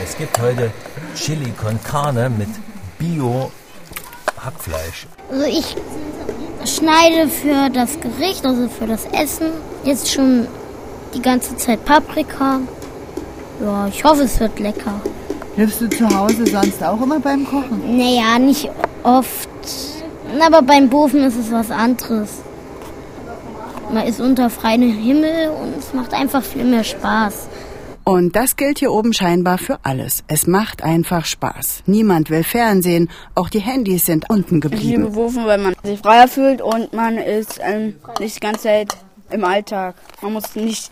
Es 0.04 0.18
gibt 0.18 0.39
heute 0.39 0.72
Chili 1.16 1.51
con 1.51 1.80
Carne 1.84 2.32
mit 2.32 2.50
Bio-Hackfleisch. 2.98 5.06
Also 5.30 5.46
ich 5.46 5.75
schneide 6.66 7.28
für 7.28 7.70
das 7.70 8.00
Gericht, 8.00 8.46
also 8.46 8.68
für 8.68 8.88
das 8.88 9.06
Essen, 9.06 9.48
jetzt 9.84 10.12
schon 10.12 10.48
die 11.13 11.22
ganze 11.22 11.56
Zeit 11.58 11.84
Paprika. 11.86 12.60
Ja, 13.62 13.88
ich 13.88 14.04
hoffe, 14.04 14.24
es 14.24 14.39
wird 14.39 14.60
lecker. 14.60 15.01
Hilfst 15.56 15.82
du 15.82 15.89
zu 15.89 16.08
Hause 16.10 16.46
sonst 16.46 16.84
auch 16.84 17.01
immer 17.01 17.20
beim 17.20 17.46
Kochen? 17.46 17.98
Naja, 17.98 18.39
nicht 18.39 18.70
oft. 19.04 19.50
Aber 20.39 20.62
beim 20.62 20.89
Bofen 20.89 21.24
ist 21.24 21.38
es 21.38 21.51
was 21.51 21.72
anderes. 21.72 22.30
Man 23.92 24.06
ist 24.06 24.22
unter 24.22 24.50
freiem 24.50 24.84
Himmel 24.84 25.50
und 25.62 25.78
es 25.78 25.94
macht 25.94 26.13
einfach 26.13 26.44
viel 26.44 26.63
mehr 26.63 26.84
Spaß. 26.84 27.48
Und 28.10 28.36
das 28.36 28.56
gilt 28.56 28.80
hier 28.80 28.92
oben 28.92 29.13
scheinbar 29.13 29.60
für 29.60 29.78
alles. 29.84 30.24
Es 30.28 30.48
macht 30.48 30.82
einfach 30.82 31.25
Spaß. 31.25 31.84
Niemand 31.86 32.32
will 32.32 32.44
Fernsehen. 32.44 33.08
Auch 33.36 33.50
die 33.50 33.60
Handys 33.60 34.08
sind 34.08 34.28
unten 34.32 34.58
Ich 34.58 34.63
liebe 34.63 34.70
geblieben. 34.78 35.12
Bofen, 35.13 35.46
weil 35.46 35.60
man 35.60 35.75
sich 35.84 36.00
freier 36.00 36.28
fühlt 36.28 36.60
und 36.60 36.92
man 36.92 37.20
ist 37.20 37.60
ähm, 37.63 37.98
nicht 38.20 38.38
die 38.38 38.39
ganze 38.39 38.63
Zeit 38.63 38.98
im 39.30 39.44
Alltag. 39.44 39.94
Man 40.24 40.34
muss 40.34 40.56
nicht 40.56 40.89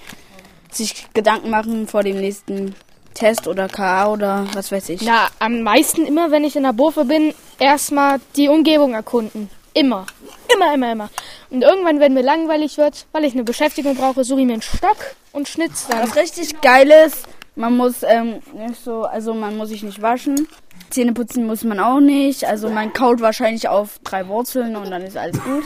sich 0.70 1.08
Gedanken 1.16 1.50
machen 1.50 1.88
vor 1.88 2.04
dem 2.04 2.18
nächsten 2.18 2.76
Test 3.16 3.48
oder 3.48 3.68
KA 3.68 4.12
oder 4.12 4.46
was 4.54 4.72
weiß 4.72 4.90
ich. 4.90 5.02
Na, 5.02 5.26
am 5.40 5.64
meisten 5.64 6.06
immer, 6.06 6.30
wenn 6.30 6.44
ich 6.44 6.56
in 6.56 6.62
der 6.62 6.74
Bofe 6.74 7.04
bin, 7.04 7.34
erstmal 7.58 8.20
die 8.36 8.48
Umgebung 8.48 8.94
erkunden. 8.94 9.50
Immer. 9.78 10.06
Immer, 10.54 10.74
immer, 10.74 10.92
immer. 10.92 11.10
Und 11.52 11.62
irgendwann, 11.62 12.00
wenn 12.00 12.14
mir 12.14 12.24
langweilig 12.24 12.78
wird, 12.78 13.06
weil 13.12 13.26
ich 13.26 13.34
eine 13.34 13.44
Beschäftigung 13.44 13.96
brauche, 13.96 14.24
suche 14.24 14.42
ich 14.42 14.46
mir 14.48 14.54
einen 14.54 14.62
Stock 14.62 14.98
und 15.34 15.48
schnitz 15.48 15.88
dann. 15.88 16.02
Was 16.02 16.16
richtig 16.16 16.62
geil 16.62 16.92
ist, 17.06 17.28
man 17.56 17.78
muss 17.78 18.04
ähm, 18.04 18.40
nicht 18.54 18.84
so, 18.84 19.04
also 19.04 19.34
man 19.34 19.56
muss 19.56 19.70
sich 19.70 19.84
nicht 19.84 20.02
waschen. 20.02 20.48
Zähne 20.90 21.14
putzen 21.14 21.46
muss 21.46 21.64
man 21.64 21.80
auch 21.80 22.00
nicht. 22.00 22.46
Also 22.46 22.70
man 22.70 22.94
kaut 22.94 23.22
wahrscheinlich 23.22 23.68
auf 23.68 24.00
drei 24.04 24.28
Wurzeln 24.28 24.76
und 24.76 24.90
dann 24.90 25.04
ist 25.04 25.18
alles 25.18 25.42
gut. 25.44 25.64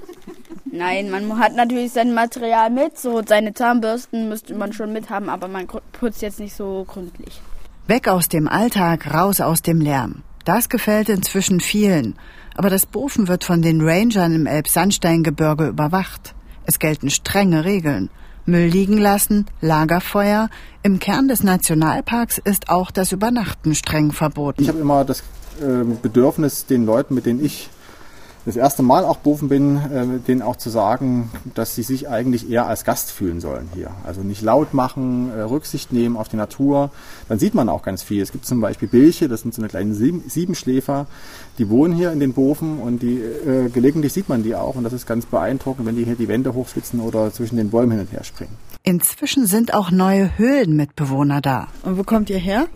Nein, 0.64 1.10
man 1.10 1.38
hat 1.38 1.54
natürlich 1.54 1.92
sein 1.92 2.14
Material 2.14 2.70
mit. 2.70 2.98
So 2.98 3.22
seine 3.26 3.52
Zahnbürsten 3.52 4.28
müsste 4.28 4.54
man 4.54 4.72
schon 4.72 4.92
mit 4.92 5.10
haben, 5.10 5.28
aber 5.28 5.48
man 5.48 5.66
putzt 5.66 6.22
jetzt 6.22 6.38
nicht 6.38 6.54
so 6.54 6.84
gründlich. 6.86 7.40
Weg 7.88 8.06
aus 8.06 8.28
dem 8.28 8.46
Alltag, 8.46 9.12
raus 9.12 9.40
aus 9.40 9.62
dem 9.62 9.80
Lärm. 9.80 10.22
Das 10.44 10.68
gefällt 10.68 11.08
inzwischen 11.08 11.60
vielen. 11.60 12.16
Aber 12.54 12.70
das 12.70 12.86
Bofen 12.86 13.28
wird 13.28 13.44
von 13.44 13.62
den 13.62 13.80
Rangern 13.86 14.34
im 14.34 14.46
Elbsandsteingebirge 14.46 15.68
überwacht. 15.68 16.34
Es 16.64 16.78
gelten 16.78 17.10
strenge 17.10 17.64
Regeln. 17.64 18.10
Müll 18.46 18.66
liegen 18.66 18.98
lassen, 18.98 19.46
Lagerfeuer. 19.60 20.48
Im 20.82 20.98
Kern 20.98 21.28
des 21.28 21.42
Nationalparks 21.42 22.38
ist 22.38 22.68
auch 22.68 22.90
das 22.90 23.12
Übernachten 23.12 23.74
streng 23.74 24.12
verboten. 24.12 24.62
Ich 24.62 24.68
habe 24.68 24.78
immer 24.78 25.04
das 25.04 25.20
äh, 25.60 25.84
Bedürfnis, 26.02 26.66
den 26.66 26.86
Leuten, 26.86 27.14
mit 27.14 27.26
denen 27.26 27.44
ich 27.44 27.68
das 28.46 28.56
erste 28.56 28.82
Mal 28.82 29.04
auch 29.04 29.18
Bofen 29.18 29.48
bin, 29.48 29.76
äh, 29.76 30.18
denen 30.26 30.42
auch 30.42 30.56
zu 30.56 30.70
sagen, 30.70 31.30
dass 31.54 31.74
sie 31.74 31.82
sich 31.82 32.08
eigentlich 32.08 32.50
eher 32.50 32.66
als 32.66 32.84
Gast 32.84 33.10
fühlen 33.10 33.40
sollen 33.40 33.68
hier. 33.74 33.90
Also 34.04 34.22
nicht 34.22 34.42
laut 34.42 34.72
machen, 34.72 35.30
äh, 35.30 35.42
Rücksicht 35.42 35.92
nehmen 35.92 36.16
auf 36.16 36.28
die 36.28 36.36
Natur. 36.36 36.90
Dann 37.28 37.38
sieht 37.38 37.54
man 37.54 37.68
auch 37.68 37.82
ganz 37.82 38.02
viel. 38.02 38.22
Es 38.22 38.32
gibt 38.32 38.46
zum 38.46 38.60
Beispiel 38.60 38.88
Bilche, 38.88 39.28
das 39.28 39.42
sind 39.42 39.54
so 39.54 39.60
eine 39.60 39.68
kleine 39.68 39.94
Sieben 39.94 40.24
Siebenschläfer, 40.28 41.06
die 41.58 41.68
wohnen 41.68 41.94
hier 41.94 42.12
in 42.12 42.20
den 42.20 42.32
Bofen 42.32 42.78
und 42.78 43.02
die 43.02 43.18
äh, 43.18 43.68
gelegentlich 43.68 44.12
sieht 44.12 44.28
man 44.28 44.42
die 44.42 44.54
auch 44.54 44.74
und 44.74 44.84
das 44.84 44.92
ist 44.92 45.06
ganz 45.06 45.26
beeindruckend, 45.26 45.86
wenn 45.86 45.96
die 45.96 46.04
hier 46.04 46.16
die 46.16 46.28
Wände 46.28 46.54
hochschwitzen 46.54 47.00
oder 47.00 47.32
zwischen 47.32 47.56
den 47.56 47.70
Bäumen 47.70 47.92
hin 47.92 48.00
und 48.00 48.12
her 48.12 48.24
springen. 48.24 48.56
Inzwischen 48.82 49.46
sind 49.46 49.74
auch 49.74 49.90
neue 49.90 50.38
Höhlenmitbewohner 50.38 51.42
da. 51.42 51.68
Und 51.82 51.98
wo 51.98 52.04
kommt 52.04 52.30
ihr 52.30 52.38
her? 52.38 52.66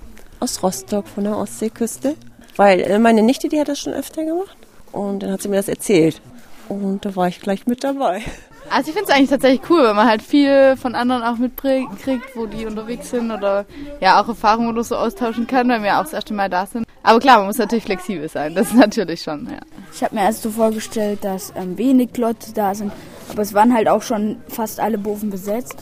Aus 0.40 0.62
Rostock 0.62 1.08
von 1.08 1.24
der 1.24 1.38
Ostseeküste. 1.38 2.14
Weil 2.56 2.80
äh, 2.80 2.98
meine 2.98 3.22
Nichte, 3.22 3.48
die 3.48 3.58
hat 3.58 3.68
das 3.68 3.80
schon 3.80 3.94
öfter 3.94 4.24
gemacht. 4.24 4.56
Und 4.94 5.22
dann 5.22 5.32
hat 5.32 5.42
sie 5.42 5.48
mir 5.48 5.56
das 5.56 5.68
erzählt. 5.68 6.22
Und 6.68 7.04
da 7.04 7.14
war 7.16 7.28
ich 7.28 7.40
gleich 7.40 7.66
mit 7.66 7.84
dabei. 7.84 8.22
Also 8.70 8.88
ich 8.88 8.94
finde 8.94 9.10
es 9.10 9.14
eigentlich 9.14 9.30
tatsächlich 9.30 9.68
cool, 9.68 9.82
weil 9.82 9.94
man 9.94 10.08
halt 10.08 10.22
viel 10.22 10.76
von 10.76 10.94
anderen 10.94 11.22
auch 11.22 11.36
mitkriegt, 11.36 12.34
wo 12.34 12.46
die 12.46 12.64
unterwegs 12.64 13.10
sind 13.10 13.30
oder 13.30 13.66
ja 14.00 14.22
auch 14.22 14.28
Erfahrungen 14.28 14.70
oder 14.70 14.82
so 14.82 14.96
austauschen 14.96 15.46
kann, 15.46 15.68
weil 15.68 15.82
wir 15.82 15.98
auch 15.98 16.04
das 16.04 16.14
erste 16.14 16.32
Mal 16.32 16.48
da 16.48 16.64
sind. 16.64 16.86
Aber 17.02 17.20
klar, 17.20 17.38
man 17.38 17.48
muss 17.48 17.58
natürlich 17.58 17.84
flexibel 17.84 18.28
sein, 18.28 18.54
das 18.54 18.68
ist 18.68 18.76
natürlich 18.76 19.20
schon, 19.20 19.46
ja. 19.50 19.58
Ich 19.92 20.02
habe 20.02 20.14
mir 20.14 20.22
erst 20.22 20.42
so 20.42 20.50
vorgestellt, 20.50 21.24
dass 21.24 21.52
ähm, 21.56 21.76
wenig 21.76 22.16
Leute 22.16 22.52
da 22.54 22.74
sind, 22.74 22.90
aber 23.30 23.42
es 23.42 23.52
waren 23.52 23.74
halt 23.74 23.88
auch 23.88 24.02
schon 24.02 24.38
fast 24.48 24.80
alle 24.80 24.96
Boven 24.96 25.28
besetzt. 25.28 25.76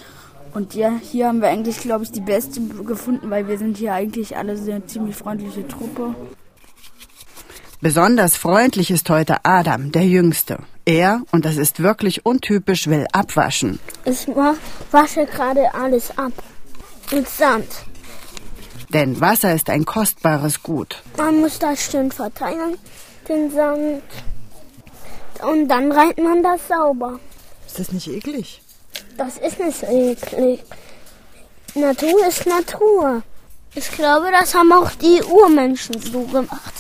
Und 0.53 0.75
ja, 0.75 0.93
hier 1.01 1.29
haben 1.29 1.41
wir 1.41 1.49
eigentlich, 1.49 1.79
glaube 1.79 2.05
ich, 2.05 2.11
die 2.11 2.21
beste 2.21 2.61
gefunden, 2.85 3.31
weil 3.31 3.49
wir 3.49 3.57
sind 3.57 3.79
hier 3.79 3.95
eigentlich 3.95 4.37
alle 4.37 4.53
eine 4.53 4.85
ziemlich 4.87 5.17
freundliche 5.17 5.67
Truppe. 5.67 6.15
Besonders 7.83 8.37
freundlich 8.37 8.93
ist 8.93 9.11
heute 9.11 9.45
Adam, 9.45 9.91
der 9.91 10.07
Jüngste. 10.07 10.59
Er, 10.85 11.23
und 11.33 11.45
das 11.45 11.57
ist 11.57 11.83
wirklich 11.83 12.25
untypisch, 12.25 12.87
will 12.87 13.09
abwaschen. 13.11 13.81
Ich 14.05 14.29
wasche 14.93 15.27
gerade 15.27 15.75
alles 15.75 16.17
ab. 16.17 16.33
Mit 17.11 17.29
Sand. 17.29 17.67
Denn 18.91 19.21
Wasser 19.21 19.53
ist 19.53 19.69
ein 19.69 19.85
kostbares 19.85 20.63
Gut. 20.63 21.03
Man 21.17 21.41
muss 21.41 21.59
das 21.59 21.91
schön 21.91 22.13
verteilen, 22.13 22.79
den 23.29 23.51
Sand. 23.51 24.05
Und 25.43 25.67
dann 25.67 25.91
reibt 25.91 26.23
man 26.23 26.41
das 26.41 26.61
sauber. 26.69 27.19
Ist 27.67 27.81
das 27.81 27.91
nicht 27.91 28.07
eklig? 28.07 28.63
Das 29.17 29.39
ist 29.39 29.59
nicht 29.59 29.83
eklig. 29.83 30.63
Natur 31.75 32.29
ist 32.29 32.47
Natur. 32.47 33.25
Ich 33.75 33.91
glaube, 33.91 34.27
das 34.31 34.55
haben 34.55 34.73
auch 34.73 34.93
die 34.93 35.21
Urmenschen 35.25 36.01
so 36.01 36.23
gemacht. 36.27 36.75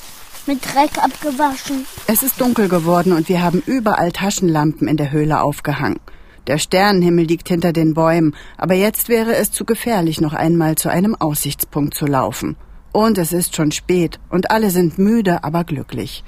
Mit 0.45 0.65
Dreck 0.65 0.99
abgewaschen. 0.99 1.87
Es 2.09 2.25
ist 2.25 2.41
dunkel 2.41 2.69
geworden 2.69 3.13
und 3.13 3.29
wir 3.29 3.43
haben 3.43 3.63
überall 3.65 4.11
Taschenlampen 4.11 4.89
in 4.89 4.97
der 4.97 5.13
Höhle 5.13 5.41
aufgehangen. 5.41 6.01
Der 6.49 6.59
Sternenhimmel 6.59 7.25
liegt 7.25 7.49
hinter 7.49 7.73
den 7.73 7.95
Bäumen, 7.95 8.35
aber 8.59 8.75
jetzt 8.75 9.09
wäre 9.09 9.37
es 9.37 9.53
zu 9.53 9.65
gefährlich, 9.65 10.21
noch 10.21 10.35
einmal 10.35 10.75
zu 10.75 10.89
einem 10.89 11.15
Aussichtspunkt 11.15 11.95
zu 11.95 12.07
laufen. 12.07 12.57
Und 12.91 13.19
es 13.19 13.33
ist 13.33 13.55
schon 13.55 13.71
spät 13.71 14.19
und 14.31 14.51
alle 14.51 14.71
sind 14.71 14.99
müde, 14.99 15.45
aber 15.45 15.63
glücklich. 15.63 16.25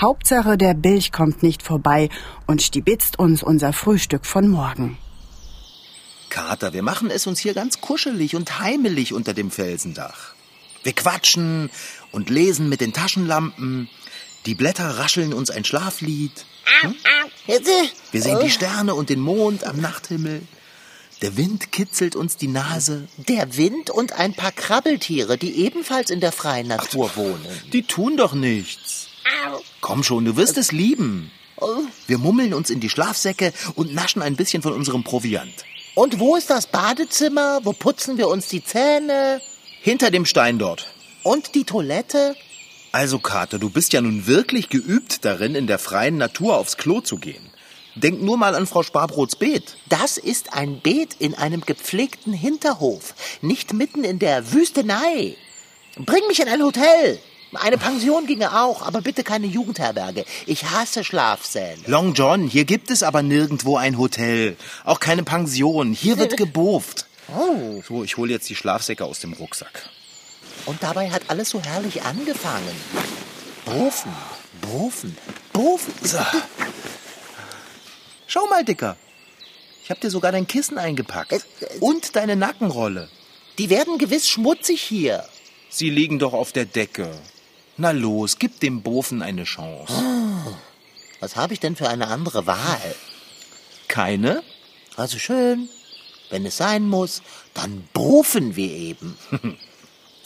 Hauptsache, 0.00 0.56
der 0.56 0.74
Bilch 0.74 1.10
kommt 1.10 1.42
nicht 1.42 1.64
vorbei 1.64 2.10
und 2.46 2.62
stibitzt 2.62 3.18
uns 3.18 3.42
unser 3.42 3.72
Frühstück 3.72 4.24
von 4.24 4.46
morgen. 4.46 4.96
Kater, 6.30 6.72
wir 6.72 6.84
machen 6.84 7.10
es 7.10 7.26
uns 7.26 7.40
hier 7.40 7.54
ganz 7.54 7.80
kuschelig 7.80 8.36
und 8.36 8.60
heimelig 8.60 9.12
unter 9.12 9.34
dem 9.34 9.50
Felsendach. 9.50 10.34
Wir 10.84 10.92
quatschen 10.92 11.70
und 12.12 12.30
lesen 12.30 12.68
mit 12.68 12.80
den 12.80 12.92
Taschenlampen. 12.92 13.88
Die 14.46 14.54
Blätter 14.54 14.98
rascheln 14.98 15.32
uns 15.32 15.50
ein 15.50 15.64
Schlaflied. 15.64 16.32
Hm? 16.80 16.94
Wir 18.12 18.22
sehen 18.22 18.38
die 18.42 18.50
Sterne 18.50 18.94
und 18.94 19.10
den 19.10 19.20
Mond 19.20 19.64
am 19.64 19.80
Nachthimmel. 19.80 20.42
Der 21.22 21.36
Wind 21.36 21.72
kitzelt 21.72 22.14
uns 22.14 22.36
die 22.36 22.46
Nase. 22.46 23.08
Der 23.16 23.56
Wind 23.56 23.90
und 23.90 24.12
ein 24.12 24.34
paar 24.34 24.52
Krabbeltiere, 24.52 25.36
die 25.36 25.64
ebenfalls 25.64 26.10
in 26.10 26.20
der 26.20 26.30
freien 26.30 26.68
Natur 26.68 27.10
wohnen. 27.16 27.44
Die 27.72 27.82
tun 27.82 28.16
doch 28.16 28.34
nichts. 28.34 29.08
Komm 29.80 30.04
schon, 30.04 30.24
du 30.24 30.36
wirst 30.36 30.56
es 30.58 30.70
lieben. 30.70 31.32
Wir 32.06 32.18
mummeln 32.18 32.54
uns 32.54 32.70
in 32.70 32.78
die 32.78 32.88
Schlafsäcke 32.88 33.52
und 33.74 33.92
naschen 33.92 34.22
ein 34.22 34.36
bisschen 34.36 34.62
von 34.62 34.72
unserem 34.72 35.02
Proviant. 35.02 35.64
Und 35.96 36.20
wo 36.20 36.36
ist 36.36 36.50
das 36.50 36.68
Badezimmer? 36.68 37.60
Wo 37.64 37.72
putzen 37.72 38.16
wir 38.18 38.28
uns 38.28 38.46
die 38.46 38.64
Zähne? 38.64 39.40
Hinter 39.82 40.12
dem 40.12 40.24
Stein 40.24 40.60
dort. 40.60 40.86
Und 41.28 41.54
die 41.54 41.64
Toilette? 41.64 42.34
Also, 42.90 43.18
Kater, 43.18 43.58
du 43.58 43.68
bist 43.68 43.92
ja 43.92 44.00
nun 44.00 44.26
wirklich 44.26 44.70
geübt 44.70 45.26
darin, 45.26 45.54
in 45.54 45.66
der 45.66 45.78
freien 45.78 46.16
Natur 46.16 46.56
aufs 46.56 46.78
Klo 46.78 47.02
zu 47.02 47.18
gehen. 47.18 47.50
Denk 47.96 48.22
nur 48.22 48.38
mal 48.38 48.54
an 48.54 48.66
Frau 48.66 48.82
Sparbrots 48.82 49.36
Beet. 49.36 49.76
Das 49.90 50.16
ist 50.16 50.54
ein 50.54 50.80
Beet 50.80 51.16
in 51.18 51.34
einem 51.34 51.60
gepflegten 51.60 52.32
Hinterhof, 52.32 53.14
nicht 53.42 53.74
mitten 53.74 54.04
in 54.04 54.18
der 54.18 54.54
Wüstenei. 54.54 55.36
Bring 55.98 56.26
mich 56.28 56.40
in 56.40 56.48
ein 56.48 56.62
Hotel. 56.62 57.18
Eine 57.52 57.76
Pension 57.76 58.26
ginge 58.26 58.58
auch, 58.58 58.80
aber 58.80 59.02
bitte 59.02 59.22
keine 59.22 59.48
Jugendherberge. 59.48 60.24
Ich 60.46 60.64
hasse 60.70 61.04
Schlafsäle. 61.04 61.82
Long 61.86 62.14
John, 62.14 62.48
hier 62.48 62.64
gibt 62.64 62.90
es 62.90 63.02
aber 63.02 63.20
nirgendwo 63.22 63.76
ein 63.76 63.98
Hotel. 63.98 64.56
Auch 64.86 64.98
keine 64.98 65.24
Pension. 65.24 65.92
Hier 65.92 66.16
wird 66.16 66.36
geboft. 66.38 67.04
Oh. 67.36 67.82
So, 67.86 68.02
ich 68.02 68.16
hole 68.16 68.32
jetzt 68.32 68.48
die 68.48 68.56
Schlafsäcke 68.56 69.04
aus 69.04 69.20
dem 69.20 69.34
Rucksack. 69.34 69.90
Und 70.68 70.82
dabei 70.82 71.10
hat 71.10 71.22
alles 71.28 71.48
so 71.48 71.62
herrlich 71.62 72.02
angefangen. 72.02 72.76
Bofen, 73.64 74.12
Bofen, 74.60 75.16
Bofen. 75.54 75.94
So. 76.02 76.18
Schau 78.26 78.46
mal, 78.48 78.66
Dicker. 78.66 78.98
Ich 79.82 79.88
habe 79.88 79.98
dir 80.00 80.10
sogar 80.10 80.30
dein 80.30 80.46
Kissen 80.46 80.76
eingepackt. 80.76 81.42
Und 81.80 82.16
deine 82.16 82.36
Nackenrolle. 82.36 83.08
Die 83.56 83.70
werden 83.70 83.96
gewiss 83.96 84.28
schmutzig 84.28 84.82
hier. 84.82 85.24
Sie 85.70 85.88
liegen 85.88 86.18
doch 86.18 86.34
auf 86.34 86.52
der 86.52 86.66
Decke. 86.66 87.18
Na 87.78 87.92
los, 87.92 88.38
gib 88.38 88.60
dem 88.60 88.82
Bofen 88.82 89.22
eine 89.22 89.44
Chance. 89.44 89.94
Oh, 89.96 90.52
was 91.20 91.34
habe 91.34 91.54
ich 91.54 91.60
denn 91.60 91.76
für 91.76 91.88
eine 91.88 92.08
andere 92.08 92.46
Wahl? 92.46 92.94
Keine? 93.88 94.42
Also 94.96 95.18
schön. 95.18 95.70
Wenn 96.28 96.44
es 96.44 96.58
sein 96.58 96.86
muss, 96.86 97.22
dann 97.54 97.88
bofen 97.94 98.54
wir 98.54 98.70
eben. 98.70 99.16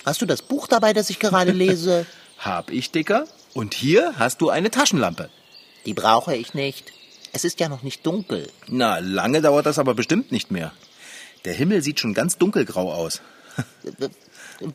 Hast 0.05 0.21
du 0.21 0.27
das 0.27 0.43
Buch 0.43 0.67
dabei, 0.67 0.93
das 0.93 1.11
ich 1.11 1.19
gerade 1.19 1.53
lese? 1.53 2.07
Hab 2.39 2.71
ich, 2.71 2.91
Dicker. 2.91 3.27
Und 3.55 3.75
hier 3.75 4.15
hast 4.19 4.41
du 4.41 4.51
eine 4.51 4.71
Taschenlampe. 4.71 5.31
Die 5.87 5.95
brauche 5.95 6.35
ich 6.35 6.55
nicht. 6.55 6.93
Es 7.33 7.45
ist 7.45 7.61
ja 7.61 7.69
noch 7.69 7.83
nicht 7.83 8.05
dunkel. 8.07 8.49
Na, 8.67 8.99
lange 8.99 9.41
dauert 9.41 9.67
das 9.67 9.79
aber 9.79 9.95
bestimmt 9.95 10.33
nicht 10.33 10.51
mehr. 10.51 10.73
Der 11.45 11.55
Himmel 11.55 11.83
sieht 11.83 12.01
schon 12.01 12.15
ganz 12.15 12.39
dunkelgrau 12.39 12.93
aus. 12.93 13.21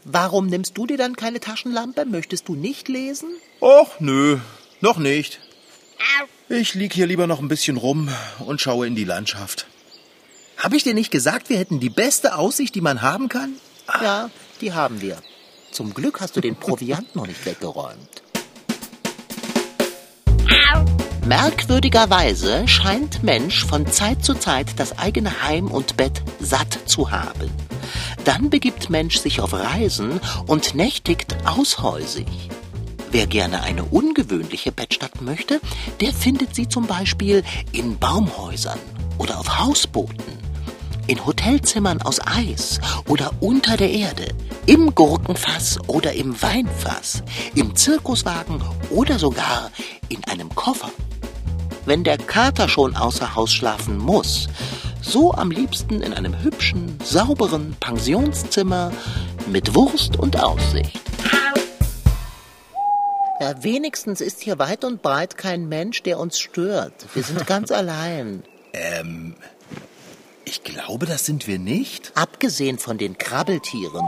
Warum 0.04 0.48
nimmst 0.48 0.78
du 0.78 0.86
dir 0.86 0.98
dann 0.98 1.16
keine 1.16 1.40
Taschenlampe? 1.40 2.06
Möchtest 2.06 2.48
du 2.48 2.56
nicht 2.56 2.88
lesen? 2.88 3.30
Och, 3.62 4.00
nö, 4.00 4.38
noch 4.82 4.98
nicht. 4.98 5.40
Ich 6.50 6.74
lieg 6.74 6.94
hier 6.94 7.08
lieber 7.08 7.28
noch 7.28 7.40
ein 7.40 7.48
bisschen 7.48 7.78
rum 7.78 8.10
und 8.40 8.62
schaue 8.62 8.88
in 8.88 8.96
die 8.96 9.04
Landschaft. 9.04 9.68
Hab 10.58 10.74
ich 10.74 10.84
dir 10.84 10.94
nicht 10.94 11.12
gesagt, 11.12 11.50
wir 11.50 11.58
hätten 11.58 11.80
die 11.80 11.90
beste 11.90 12.36
Aussicht, 12.36 12.76
die 12.76 12.82
man 12.82 13.02
haben 13.02 13.30
kann? 13.30 13.54
Ja, 14.02 14.30
die 14.62 14.74
haben 14.74 15.02
wir. 15.02 15.18
Zum 15.72 15.94
Glück 15.94 16.22
hast 16.22 16.36
du 16.36 16.42
den 16.42 16.56
Proviant 16.56 17.16
noch 17.16 17.28
nicht 17.28 17.46
weggeräumt. 17.46 18.24
Merkwürdigerweise 21.26 22.68
scheint 22.70 23.22
Mensch 23.22 23.66
von 23.66 23.86
Zeit 23.86 24.24
zu 24.24 24.34
Zeit 24.34 24.80
das 24.80 24.98
eigene 24.98 25.44
Heim 25.44 25.68
und 25.68 25.98
Bett 25.98 26.24
satt 26.40 26.80
zu 26.86 27.12
haben. 27.12 27.52
Dann 28.24 28.50
begibt 28.50 28.90
Mensch 28.90 29.18
sich 29.18 29.42
auf 29.42 29.54
Reisen 29.54 30.22
und 30.46 30.74
nächtigt 30.74 31.36
aushäusig. 31.46 32.28
Wer 33.12 33.28
gerne 33.28 33.62
eine 33.64 33.84
ungewöhnliche 33.84 34.72
Bettstatt 34.72 35.22
möchte, 35.22 35.60
der 36.02 36.14
findet 36.14 36.56
sie 36.56 36.70
zum 36.70 36.88
Beispiel 36.88 37.44
in 37.72 37.98
Baumhäusern 37.98 38.80
oder 39.18 39.40
auf 39.40 39.60
Hausbooten, 39.60 40.47
in 41.08 41.26
Hotelzimmern 41.26 42.02
aus 42.02 42.20
Eis 42.26 42.80
oder 43.08 43.32
unter 43.39 43.78
der 43.78 43.91
Erde, 43.91 44.28
im 44.65 44.93
Gurkenfass 44.93 45.80
oder 45.88 46.13
im 46.13 46.41
Weinfass, 46.41 47.24
im 47.56 47.76
Zirkuswagen 47.76 48.62
oder 48.89 49.17
sogar 49.17 49.72
in 50.10 50.24
einem 50.26 50.54
Koffer. 50.54 50.91
Wenn 51.86 52.04
der 52.04 52.17
Kater 52.17 52.67
schon 52.67 52.96
außer 52.96 53.36
Haus 53.36 53.54
schlafen 53.54 53.98
muss, 53.98 54.50
so 55.02 55.34
am 55.34 55.52
liebsten 55.52 56.02
in 56.02 56.13
einem 56.13 56.43
hübschen, 56.43 57.00
sauberen 57.04 57.76
Pensionszimmer 57.80 58.91
mit 59.48 59.74
Wurst 59.74 60.17
und 60.17 60.41
Aussicht. 60.43 61.00
Ja, 63.39 63.63
wenigstens 63.63 64.20
ist 64.20 64.41
hier 64.41 64.58
weit 64.58 64.84
und 64.84 65.02
breit 65.02 65.38
kein 65.38 65.70
Mensch, 65.70 66.02
der 66.04 66.20
uns 66.20 66.39
stört. 66.39 67.06
Wir 67.13 67.24
sind 67.24 67.46
ganz 67.46 67.72
allein. 67.72 68.43
Ähm, 68.74 69.36
ich 70.48 70.64
glaube, 70.64 71.06
das 71.06 71.26
sind 71.26 71.46
wir 71.46 71.60
nicht. 71.60 72.14
Abgesehen 72.16 72.80
von 72.80 72.98
den 72.98 73.18
Krabbeltieren 73.18 74.06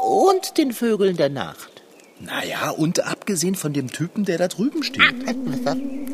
und 0.00 0.56
den 0.56 0.72
Vögeln 0.72 1.16
der 1.18 1.28
Nacht. 1.28 1.82
Naja, 2.18 2.70
und 2.70 3.00
abgesehen 3.00 3.54
von 3.54 3.74
dem 3.74 3.90
Typen, 3.90 4.24
der 4.24 4.38
da 4.38 4.48
drüben 4.48 4.82
steht. 4.82 5.02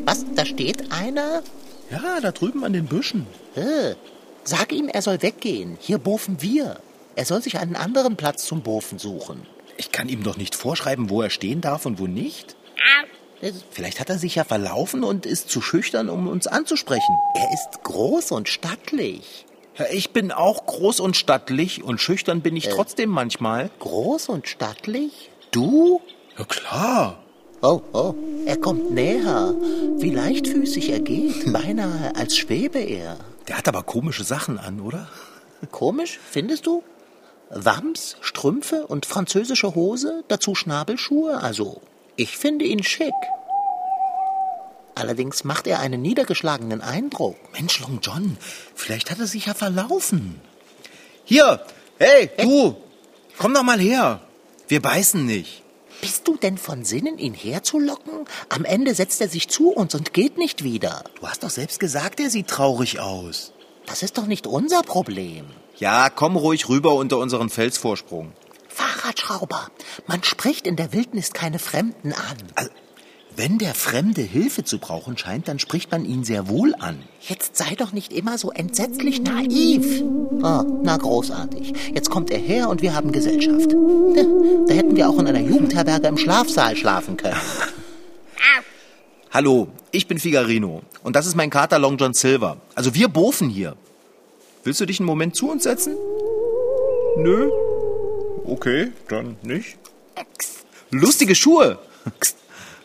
Was? 0.05 0.25
Da 0.35 0.45
steht 0.45 0.91
einer? 0.91 1.43
Ja, 1.91 2.21
da 2.21 2.33
drüben 2.33 2.65
an 2.65 2.73
den 2.73 2.87
Büschen. 2.87 3.27
Äh, 3.55 3.95
sag 4.43 4.73
ihm, 4.73 4.89
er 4.89 5.03
soll 5.03 5.23
weggehen. 5.23 5.79
Hier 5.81 5.99
bofen 5.99 6.43
wir. 6.43 6.81
Er 7.15 7.25
soll 7.25 7.41
sich 7.41 7.59
einen 7.59 7.77
anderen 7.77 8.17
Platz 8.17 8.47
zum 8.47 8.63
Bofen 8.63 8.99
suchen. 8.99 9.47
Ich 9.77 9.93
kann 9.93 10.09
ihm 10.09 10.25
doch 10.25 10.37
nicht 10.37 10.57
vorschreiben, 10.57 11.09
wo 11.09 11.23
er 11.23 11.31
stehen 11.31 11.61
darf 11.61 11.87
und 11.87 12.01
wo 12.01 12.09
nicht. 12.09 12.57
Vielleicht 13.71 14.01
hat 14.01 14.11
er 14.11 14.19
sich 14.19 14.35
ja 14.35 14.45
verlaufen 14.45 15.03
und 15.03 15.27
ist 15.27 15.49
zu 15.49 15.61
schüchtern, 15.61 16.09
um 16.09 16.29
uns 16.29 16.47
anzusprechen. 16.47 17.15
Er 17.35 17.53
ist 17.53 17.83
groß 17.83 18.33
und 18.33 18.49
stattlich. 18.49 19.47
Ich 19.93 20.11
bin 20.11 20.31
auch 20.31 20.67
groß 20.67 21.01
und 21.01 21.17
stattlich 21.17 21.83
und 21.83 22.01
schüchtern 22.01 22.43
bin 22.43 22.57
ich 22.57 22.69
äh, 22.69 22.71
trotzdem 22.71 23.09
manchmal. 23.09 23.71
Groß 23.79 24.29
und 24.29 24.47
stattlich? 24.49 25.31
Du? 25.53 26.01
Ja 26.39 26.45
klar. 26.45 27.23
Oh, 27.63 27.81
oh, 27.93 28.15
er 28.47 28.57
kommt 28.59 28.91
näher. 28.91 29.55
Wie 29.99 30.11
leichtfüßig 30.11 30.91
er 30.91 31.01
geht, 31.01 31.53
beinahe 31.53 32.15
als 32.17 32.37
schwebe 32.37 32.79
er. 32.79 33.19
Der 33.49 33.59
hat 33.59 33.69
aber 33.69 33.83
komische 33.83 34.25
Sachen 34.25 34.59
an, 34.59 34.81
oder? 34.81 35.09
Komisch, 35.71 36.19
findest 36.31 36.67
du? 36.67 36.83
Wams, 37.51 38.17
Strümpfe 38.21 38.87
und 38.87 39.07
französische 39.07 39.75
Hose, 39.75 40.25
dazu 40.29 40.55
Schnabelschuhe, 40.55 41.39
also 41.43 41.83
ich 42.17 42.37
finde 42.37 42.65
ihn 42.65 42.83
schick. 42.83 43.15
Allerdings 44.95 45.45
macht 45.45 45.67
er 45.67 45.81
einen 45.81 46.03
niedergeschlagenen 46.03 46.83
Eindruck. 46.83 47.37
Mensch, 47.53 47.81
Long 47.81 48.01
John, 48.03 48.37
vielleicht 48.75 49.11
hat 49.11 49.19
er 49.19 49.27
sich 49.27 49.47
ja 49.47 49.55
verlaufen. 49.55 50.41
Hier, 51.25 51.65
hey, 51.99 52.31
du, 52.39 52.77
komm 53.39 53.55
doch 53.55 53.63
mal 53.63 53.81
her. 53.81 54.21
Wir 54.69 54.83
beißen 54.83 55.25
nicht. 55.25 55.63
Bist 56.01 56.27
du 56.29 56.37
denn 56.37 56.57
von 56.57 56.85
Sinnen, 56.85 57.19
ihn 57.19 57.35
herzulocken? 57.35 58.25
Am 58.49 58.65
Ende 58.65 58.95
setzt 58.95 59.21
er 59.21 59.29
sich 59.29 59.49
zu 59.49 59.71
uns 59.71 59.95
und 59.95 60.15
geht 60.15 60.39
nicht 60.39 60.65
wieder. 60.65 61.05
Du 61.21 61.27
hast 61.27 61.43
doch 61.43 61.51
selbst 61.51 61.79
gesagt, 61.79 62.21
er 62.21 62.31
sieht 62.31 62.49
traurig 62.49 63.01
aus. 63.01 63.53
Das 63.87 64.03
ist 64.03 64.17
doch 64.17 64.27
nicht 64.27 64.47
unser 64.47 64.83
Problem. 64.83 65.47
Ja, 65.79 66.11
komm 66.11 66.37
ruhig 66.37 66.69
rüber 66.69 66.95
unter 66.95 67.19
unseren 67.19 67.51
Felsvorsprung. 67.51 68.33
Fahrradschrauber, 69.11 69.69
man 70.07 70.23
spricht 70.23 70.67
in 70.67 70.77
der 70.77 70.93
Wildnis 70.93 71.33
keine 71.33 71.59
Fremden 71.59 72.13
an. 72.13 72.37
Also, 72.55 72.71
wenn 73.37 73.59
der 73.59 73.75
Fremde 73.75 74.23
Hilfe 74.23 74.65
zu 74.65 74.79
brauchen 74.79 75.17
scheint, 75.17 75.49
dann 75.49 75.59
spricht 75.59 75.91
man 75.91 76.05
ihn 76.05 76.25
sehr 76.25 76.49
wohl 76.49 76.75
an. 76.79 77.03
Jetzt 77.21 77.57
sei 77.57 77.75
doch 77.77 77.93
nicht 77.93 78.13
immer 78.13 78.39
so 78.39 78.51
entsetzlich 78.51 79.23
naiv. 79.23 80.03
Ah, 80.43 80.65
na 80.83 80.97
großartig. 80.97 81.73
Jetzt 81.95 82.11
kommt 82.11 82.31
er 82.31 82.39
her 82.39 82.69
und 82.69 82.83
wir 82.83 82.95
haben 82.95 83.13
Gesellschaft. 83.13 83.73
Da 83.73 84.75
hätten 84.75 84.97
wir 84.97 85.09
auch 85.09 85.19
in 85.19 85.27
einer 85.27 85.41
Jugendherberge 85.41 86.09
im 86.09 86.19
Schlafsaal 86.19 86.77
schlafen 86.77 87.17
können. 87.17 87.37
Hallo, 89.33 89.69
ich 89.93 90.09
bin 90.09 90.19
Figarino 90.19 90.83
und 91.03 91.15
das 91.15 91.27
ist 91.27 91.37
mein 91.37 91.51
Kater 91.51 91.79
Long 91.79 91.97
John 91.99 92.15
Silver. 92.15 92.59
Also 92.75 92.95
wir 92.95 93.09
bofen 93.09 93.49
hier. 93.49 93.77
Willst 94.65 94.81
du 94.81 94.87
dich 94.87 95.01
einen 95.01 95.07
Moment 95.07 95.37
zu 95.37 95.51
uns 95.51 95.63
setzen? 95.63 95.95
Nö. 97.17 97.51
Okay, 98.51 98.91
dann 99.07 99.37
nicht. 99.43 99.79
Lustige 100.91 101.37
Schuhe. 101.37 101.79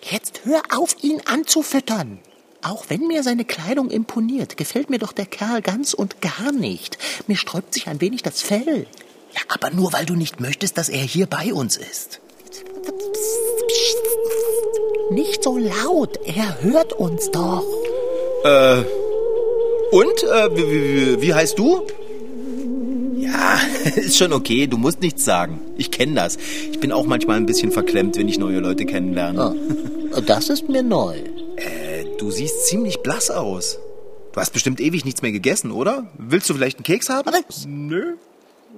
Jetzt 0.03 0.41
hör 0.43 0.61
auf, 0.69 0.95
ihn 1.01 1.23
anzufüttern. 1.25 2.19
Auch 2.61 2.85
wenn 2.89 3.07
mir 3.07 3.23
seine 3.23 3.45
Kleidung 3.45 3.89
imponiert, 3.89 4.57
gefällt 4.57 4.91
mir 4.91 4.99
doch 4.99 5.11
der 5.11 5.25
Kerl 5.25 5.63
ganz 5.63 5.95
und 5.95 6.21
gar 6.21 6.51
nicht. 6.51 6.99
Mir 7.25 7.35
sträubt 7.35 7.73
sich 7.73 7.87
ein 7.87 7.99
wenig 7.99 8.21
das 8.21 8.43
Fell. 8.43 8.85
Ja, 9.33 9.41
aber 9.47 9.71
nur 9.71 9.91
weil 9.91 10.05
du 10.05 10.13
nicht 10.13 10.39
möchtest, 10.39 10.77
dass 10.77 10.87
er 10.87 11.01
hier 11.01 11.25
bei 11.25 11.51
uns 11.51 11.77
ist. 11.77 12.21
Nicht 15.09 15.43
so 15.43 15.57
laut, 15.57 16.19
er 16.25 16.61
hört 16.61 16.93
uns 16.93 17.31
doch. 17.31 17.65
Äh, 18.43 18.83
und? 19.91 20.23
Äh, 20.23 20.55
wie, 20.55 20.71
wie, 20.71 21.21
wie 21.21 21.33
heißt 21.33 21.57
du? 21.57 21.87
Ist 23.95 24.17
schon 24.17 24.33
okay, 24.33 24.65
du 24.65 24.77
musst 24.77 25.01
nichts 25.01 25.25
sagen. 25.25 25.59
Ich 25.77 25.91
kenne 25.91 26.15
das. 26.15 26.37
Ich 26.71 26.79
bin 26.79 26.91
auch 26.91 27.05
manchmal 27.05 27.37
ein 27.37 27.45
bisschen 27.45 27.71
verklemmt, 27.71 28.17
wenn 28.17 28.27
ich 28.27 28.39
neue 28.39 28.59
Leute 28.59 28.85
kennenlerne. 28.85 29.55
Oh, 30.15 30.21
das 30.25 30.49
ist 30.49 30.67
mir 30.67 30.81
neu. 30.81 31.17
Äh, 31.55 32.05
du 32.17 32.31
siehst 32.31 32.65
ziemlich 32.65 33.01
blass 33.01 33.29
aus. 33.29 33.77
Du 34.33 34.41
hast 34.41 34.53
bestimmt 34.53 34.81
ewig 34.81 35.05
nichts 35.05 35.21
mehr 35.21 35.31
gegessen, 35.31 35.71
oder? 35.71 36.09
Willst 36.17 36.49
du 36.49 36.55
vielleicht 36.55 36.77
einen 36.77 36.83
Keks 36.83 37.09
haben? 37.09 37.31
Was? 37.31 37.65
Nö. 37.67 38.15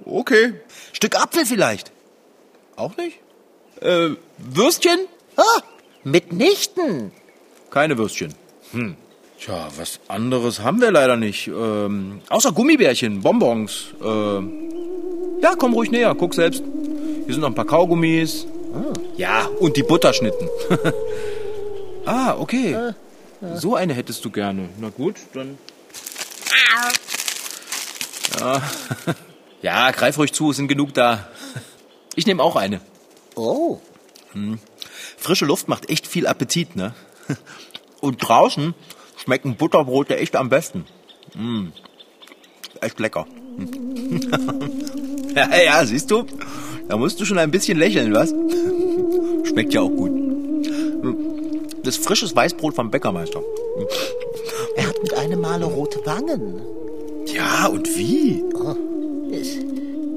Okay. 0.04 0.54
Stück 0.92 1.18
Apfel 1.18 1.46
vielleicht? 1.46 1.90
Auch 2.76 2.96
nicht? 2.96 3.18
Äh, 3.80 4.10
Würstchen? 4.36 4.98
Ah, 5.36 5.62
mitnichten. 6.04 7.12
Keine 7.70 7.96
Würstchen. 7.96 8.34
Hm. 8.72 8.96
Tja, 9.40 9.68
was 9.76 10.00
anderes 10.08 10.60
haben 10.60 10.80
wir 10.80 10.90
leider 10.90 11.16
nicht. 11.16 11.48
Ähm, 11.48 12.20
außer 12.28 12.52
Gummibärchen, 12.52 13.22
Bonbons. 13.22 13.94
Ähm, 14.04 14.68
ja, 15.42 15.54
komm 15.56 15.74
ruhig 15.74 15.90
näher, 15.90 16.14
guck 16.14 16.34
selbst. 16.34 16.62
Hier 17.24 17.34
sind 17.34 17.40
noch 17.40 17.48
ein 17.48 17.54
paar 17.54 17.66
Kaugummis. 17.66 18.46
Ja, 19.16 19.46
und 19.58 19.76
die 19.76 19.82
Butterschnitten. 19.82 20.48
ah, 22.06 22.36
okay. 22.38 22.92
So 23.54 23.74
eine 23.74 23.94
hättest 23.94 24.24
du 24.24 24.30
gerne. 24.30 24.68
Na 24.78 24.90
gut, 24.90 25.16
dann. 25.32 25.58
Ja. 28.38 28.62
ja, 29.62 29.90
greif 29.90 30.18
ruhig 30.18 30.32
zu, 30.32 30.50
es 30.50 30.56
sind 30.56 30.68
genug 30.68 30.94
da. 30.94 31.28
Ich 32.14 32.26
nehme 32.26 32.42
auch 32.42 32.56
eine. 32.56 32.80
Oh. 33.34 33.78
Hm. 34.32 34.58
Frische 35.16 35.44
Luft 35.44 35.68
macht 35.68 35.88
echt 35.90 36.06
viel 36.06 36.26
Appetit, 36.26 36.76
ne? 36.76 36.94
Und 38.00 38.18
draußen 38.18 38.74
schmecken 39.16 39.56
Butterbrote 39.56 40.16
echt 40.16 40.36
am 40.36 40.48
besten. 40.48 40.84
Mm. 41.34 41.68
Echt 42.80 43.00
lecker. 43.00 43.26
Ja, 45.34 45.48
ja, 45.64 45.84
siehst 45.84 46.10
du? 46.10 46.24
Da 46.88 46.96
musst 46.96 47.20
du 47.20 47.24
schon 47.24 47.38
ein 47.38 47.50
bisschen 47.50 47.78
lächeln, 47.78 48.12
was? 48.14 48.34
Schmeckt 49.44 49.74
ja 49.74 49.82
auch 49.82 49.90
gut. 49.90 50.10
Das 51.82 51.96
ist 51.96 52.04
frisches 52.04 52.34
Weißbrot 52.34 52.74
vom 52.74 52.90
Bäckermeister. 52.90 53.42
Er 54.76 54.88
hat 54.88 55.02
mit 55.02 55.14
einem 55.14 55.40
Male 55.40 55.64
rote 55.64 56.04
Wangen. 56.04 56.60
Ja, 57.26 57.66
und 57.66 57.88
wie? 57.96 58.42
Oh. 58.54 58.74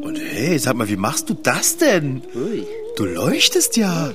Und 0.06 0.20
hey, 0.20 0.58
sag 0.58 0.76
mal, 0.76 0.88
wie 0.88 0.98
machst 0.98 1.30
du 1.30 1.34
das 1.34 1.78
denn? 1.78 2.24
Ui. 2.36 2.66
Du 2.96 3.06
leuchtest 3.06 3.78
ja. 3.78 4.12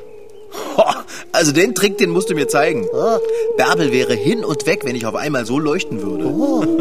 Also 1.33 1.53
den 1.53 1.75
Trick, 1.75 1.99
den 1.99 2.11
musst 2.11 2.31
du 2.31 2.35
mir 2.35 2.49
zeigen. 2.49 2.87
Oh. 2.93 3.19
Bärbel 3.57 3.93
wäre 3.93 4.15
hin 4.15 4.45
und 4.45 4.67
weg, 4.67 4.85
wenn 4.85 4.97
ich 4.97 5.07
auf 5.07 5.15
einmal 5.15 5.45
so 5.45 5.59
leuchten 5.59 6.03
würde. 6.03 6.27
Oh. 6.27 6.65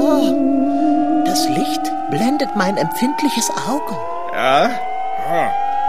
Oh. 0.00 1.24
Das 1.24 1.48
Licht 1.48 1.92
blendet 2.10 2.56
mein 2.56 2.76
empfindliches 2.76 3.50
Auge. 3.50 3.96
Ja, 4.32 4.70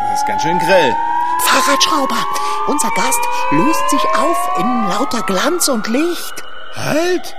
das 0.09 0.19
ist 0.19 0.27
ganz 0.27 0.41
schön 0.41 0.59
grell. 0.59 0.95
Fahrradschrauber, 1.41 2.25
unser 2.67 2.89
Gast 2.91 3.19
löst 3.51 3.89
sich 3.89 4.03
auf 4.15 4.49
in 4.59 4.87
lauter 4.89 5.21
Glanz 5.23 5.67
und 5.67 5.87
Licht. 5.87 6.43
Halt! 6.75 7.35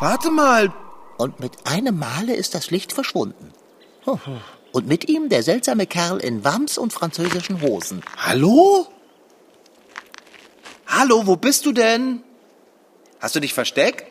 Warte 0.00 0.30
mal. 0.30 0.72
Und 1.16 1.38
mit 1.38 1.66
einem 1.66 1.98
Male 1.98 2.34
ist 2.34 2.54
das 2.54 2.70
Licht 2.70 2.92
verschwunden. 2.92 3.52
Und 4.72 4.88
mit 4.88 5.08
ihm 5.08 5.28
der 5.28 5.42
seltsame 5.42 5.86
Kerl 5.86 6.18
in 6.18 6.44
Wams 6.44 6.78
und 6.78 6.92
französischen 6.92 7.60
Hosen. 7.60 8.02
Hallo? 8.16 8.88
Hallo, 10.86 11.26
wo 11.26 11.36
bist 11.36 11.64
du 11.66 11.72
denn? 11.72 12.22
Hast 13.20 13.36
du 13.36 13.40
dich 13.40 13.54
versteckt? 13.54 14.04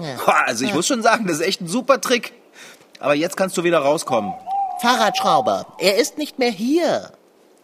Ja. 0.00 0.16
Also 0.46 0.64
ich 0.64 0.72
muss 0.72 0.86
schon 0.86 1.02
sagen, 1.02 1.26
das 1.26 1.40
ist 1.40 1.46
echt 1.46 1.60
ein 1.60 1.68
super 1.68 2.00
Trick. 2.00 2.32
Aber 3.02 3.14
jetzt 3.16 3.36
kannst 3.36 3.56
du 3.56 3.64
wieder 3.64 3.80
rauskommen. 3.80 4.32
Fahrradschrauber, 4.80 5.66
er 5.80 5.96
ist 5.96 6.18
nicht 6.18 6.38
mehr 6.38 6.52
hier. 6.52 7.10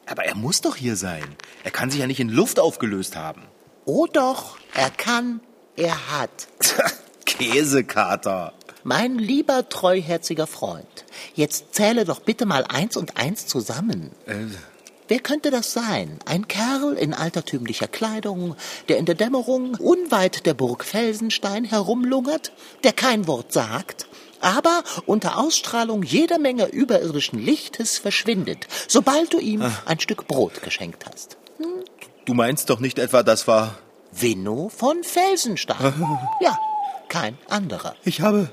Aber 0.07 0.25
er 0.25 0.35
muss 0.35 0.63
doch 0.63 0.75
hier 0.75 0.97
sein. 0.97 1.37
Er 1.63 1.71
kann 1.71 1.93
sich 1.93 2.01
ja 2.01 2.09
nicht 2.09 2.19
in 2.19 2.29
Luft 2.29 2.59
aufgelöst 2.59 3.15
haben. 3.15 3.43
Oh 3.85 4.07
doch, 4.07 4.59
er 4.75 4.91
kann, 4.91 5.41
er 5.77 6.11
hat. 6.11 6.49
Käsekater. 7.25 8.53
Mein 8.83 9.17
lieber 9.17 9.69
treuherziger 9.69 10.49
Freund, 10.49 11.05
jetzt 11.35 11.73
zähle 11.73 12.05
doch 12.05 12.19
bitte 12.19 12.45
mal 12.45 12.65
eins 12.65 12.97
und 12.97 13.17
eins 13.17 13.47
zusammen. 13.47 14.11
Äh, 14.27 14.47
Wer 15.07 15.21
könnte 15.21 15.51
das 15.51 15.73
sein? 15.73 16.19
Ein 16.27 16.49
Kerl 16.49 16.95
in 16.95 17.15
altertümlicher 17.15 17.87
Kleidung, 17.87 18.57
der 18.89 18.99
in 18.99 19.07
der 19.07 19.15
Dämmerung 19.15 19.77
unweit 19.77 20.45
der 20.47 20.55
Burg 20.55 20.85
Felsenstein 20.85 21.65
herumlungert, 21.65 22.53
der 22.83 22.93
kein 22.93 23.27
Wort 23.27 23.53
sagt, 23.53 24.07
aber 24.41 24.83
unter 25.07 25.39
Ausstrahlung 25.39 26.03
jeder 26.03 26.39
Menge 26.39 26.67
überirdischen 26.67 27.39
Lichtes 27.39 27.99
verschwindet, 27.99 28.67
sobald 28.87 29.33
du 29.33 29.39
ihm 29.39 29.63
ein 29.87 30.01
Stück 30.01 30.27
Brot 30.27 30.63
geschenkt 30.63 31.07
hast. 31.07 31.37
du 32.25 32.35
meinst 32.35 32.71
doch 32.71 32.81
nicht 32.81 32.99
etwa, 32.99 33.23
das 33.23 33.47
war... 33.49 33.79
Winno 34.13 34.69
von 34.69 35.05
Felsenstein. 35.05 35.95
Ja, 36.41 36.57
kein 37.09 37.37
anderer. 37.49 37.95
Ich 38.05 38.21
habe 38.21 38.51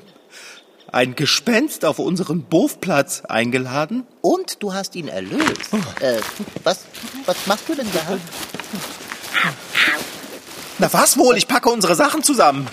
ein 0.92 1.16
Gespenst 1.16 1.84
auf 1.84 2.00
unseren 2.00 2.44
Bofplatz 2.44 3.22
eingeladen. 3.28 4.06
Und 4.22 4.64
du 4.64 4.74
hast 4.74 4.96
ihn 4.96 5.08
erlöst. 5.08 5.74
Äh, 6.00 6.20
was, 6.64 6.86
was 7.26 7.36
machst 7.48 7.68
du 7.68 7.76
denn 7.76 7.88
da? 7.94 8.18
Na 10.78 10.94
was 10.94 11.18
wohl? 11.18 11.38
Ich 11.38 11.48
packe 11.48 11.70
unsere 11.70 11.96
Sachen 11.96 12.24
zusammen. 12.24 12.68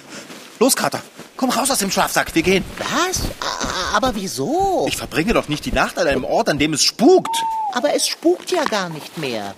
Los, 0.61 0.77
Kater. 0.77 1.03
Komm 1.37 1.51
raus 1.51 1.71
aus 1.71 1.79
dem 1.79 1.91
Schlafsack. 1.91 2.35
Wir 2.35 2.43
gehen. 2.43 2.65
Was? 2.79 3.23
Aber 3.95 4.15
wieso? 4.15 4.85
Ich 4.89 4.97
verbringe 4.97 5.33
doch 5.33 5.49
nicht 5.49 5.65
die 5.65 5.73
Nacht 5.73 5.99
an 5.99 6.07
einem 6.07 6.25
Ort, 6.25 6.49
an 6.49 6.59
dem 6.59 6.73
es 6.75 6.83
spukt. 6.85 7.35
Aber 7.73 7.95
es 7.95 8.07
spukt 8.07 8.51
ja 8.51 8.65
gar 8.65 8.91
nicht 8.91 9.17
mehr. 9.19 9.55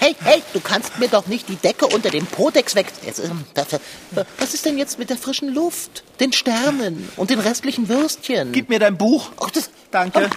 Hey, 0.00 0.16
hey, 0.24 0.42
du 0.54 0.60
kannst 0.60 0.98
mir 0.98 1.08
doch 1.08 1.26
nicht 1.26 1.48
die 1.48 1.56
Decke 1.56 1.86
unter 1.86 2.08
dem 2.10 2.24
Podex 2.26 2.74
weg... 2.74 2.86
Ähm, 3.22 3.44
da- 3.52 3.66
da- 3.70 4.24
Was 4.38 4.54
ist 4.54 4.64
denn 4.64 4.78
jetzt 4.78 4.98
mit 4.98 5.10
der 5.10 5.18
frischen 5.18 5.52
Luft, 5.54 6.02
den 6.20 6.32
Sternen 6.32 7.08
und 7.16 7.28
den 7.30 7.38
restlichen 7.38 7.88
Würstchen? 7.88 8.52
Gib 8.52 8.70
mir 8.70 8.78
dein 8.78 8.96
Buch. 8.96 9.30
Ach, 9.40 9.50
das, 9.50 9.68
Danke. 9.90 10.30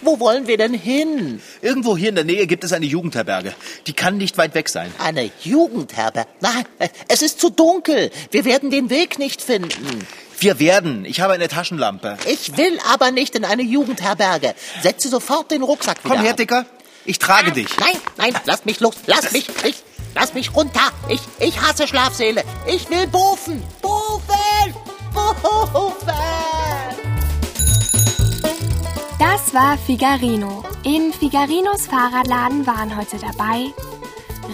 Wo 0.00 0.20
wollen 0.20 0.46
wir 0.46 0.56
denn 0.56 0.74
hin? 0.74 1.40
Irgendwo 1.62 1.96
hier 1.96 2.10
in 2.10 2.14
der 2.14 2.24
Nähe 2.24 2.46
gibt 2.46 2.64
es 2.64 2.72
eine 2.72 2.86
Jugendherberge. 2.86 3.54
Die 3.86 3.92
kann 3.92 4.16
nicht 4.16 4.38
weit 4.38 4.54
weg 4.54 4.68
sein. 4.68 4.92
Eine 4.98 5.30
Jugendherberge? 5.42 6.28
Nein, 6.40 6.64
es 7.08 7.22
ist 7.22 7.40
zu 7.40 7.50
dunkel. 7.50 8.10
Wir 8.30 8.44
werden 8.44 8.70
den 8.70 8.90
Weg 8.90 9.18
nicht 9.18 9.42
finden. 9.42 10.06
Wir 10.40 10.60
werden. 10.60 11.04
Ich 11.04 11.20
habe 11.20 11.32
eine 11.32 11.48
Taschenlampe. 11.48 12.16
Ich 12.26 12.56
will 12.56 12.78
aber 12.88 13.10
nicht 13.10 13.34
in 13.34 13.44
eine 13.44 13.62
Jugendherberge. 13.62 14.54
Setze 14.82 15.08
sofort 15.08 15.50
den 15.50 15.62
Rucksack 15.62 16.04
wieder 16.04 16.14
Komm 16.14 16.22
her, 16.22 16.32
ab. 16.32 16.36
Dicker. 16.36 16.66
Ich 17.04 17.18
trage 17.18 17.52
dich. 17.52 17.68
Nein, 17.80 17.96
nein, 18.18 18.34
lass 18.44 18.64
mich 18.64 18.80
los. 18.80 18.94
Lass 19.06 19.32
mich, 19.32 19.48
ich, 19.64 19.76
lass 20.14 20.34
mich 20.34 20.54
runter. 20.54 20.92
Ich, 21.08 21.20
ich 21.40 21.60
hasse 21.60 21.88
Schlafsäle. 21.88 22.44
Ich 22.66 22.88
will 22.90 23.06
bufen. 23.06 23.62
Bufen! 23.82 24.74
Bufen! 25.14 26.37
Das 29.50 29.54
war 29.54 29.78
Figarino. 29.78 30.62
In 30.82 31.10
Figarinos 31.10 31.86
Fahrradladen 31.86 32.66
waren 32.66 32.94
heute 32.94 33.16
dabei 33.16 33.72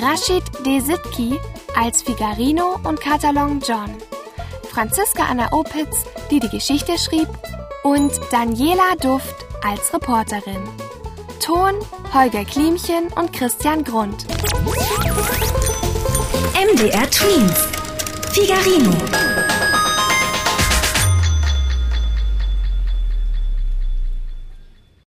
Rashid 0.00 0.44
Desitki 0.64 1.36
als 1.74 2.02
Figarino 2.02 2.78
und 2.84 3.00
Katalon 3.00 3.60
John, 3.66 3.96
Franziska 4.70 5.24
Anna 5.24 5.52
Opitz, 5.52 6.04
die 6.30 6.38
die 6.38 6.48
Geschichte 6.48 6.96
schrieb, 6.96 7.26
und 7.82 8.12
Daniela 8.30 8.94
Duft 9.00 9.34
als 9.64 9.92
Reporterin. 9.92 10.62
Ton 11.40 11.74
Holger 12.12 12.44
Klimchen 12.44 13.08
und 13.16 13.32
Christian 13.32 13.82
Grund. 13.82 14.26
MDR 16.54 17.10
Twins. 17.10 17.68
Figarino. 18.30 19.33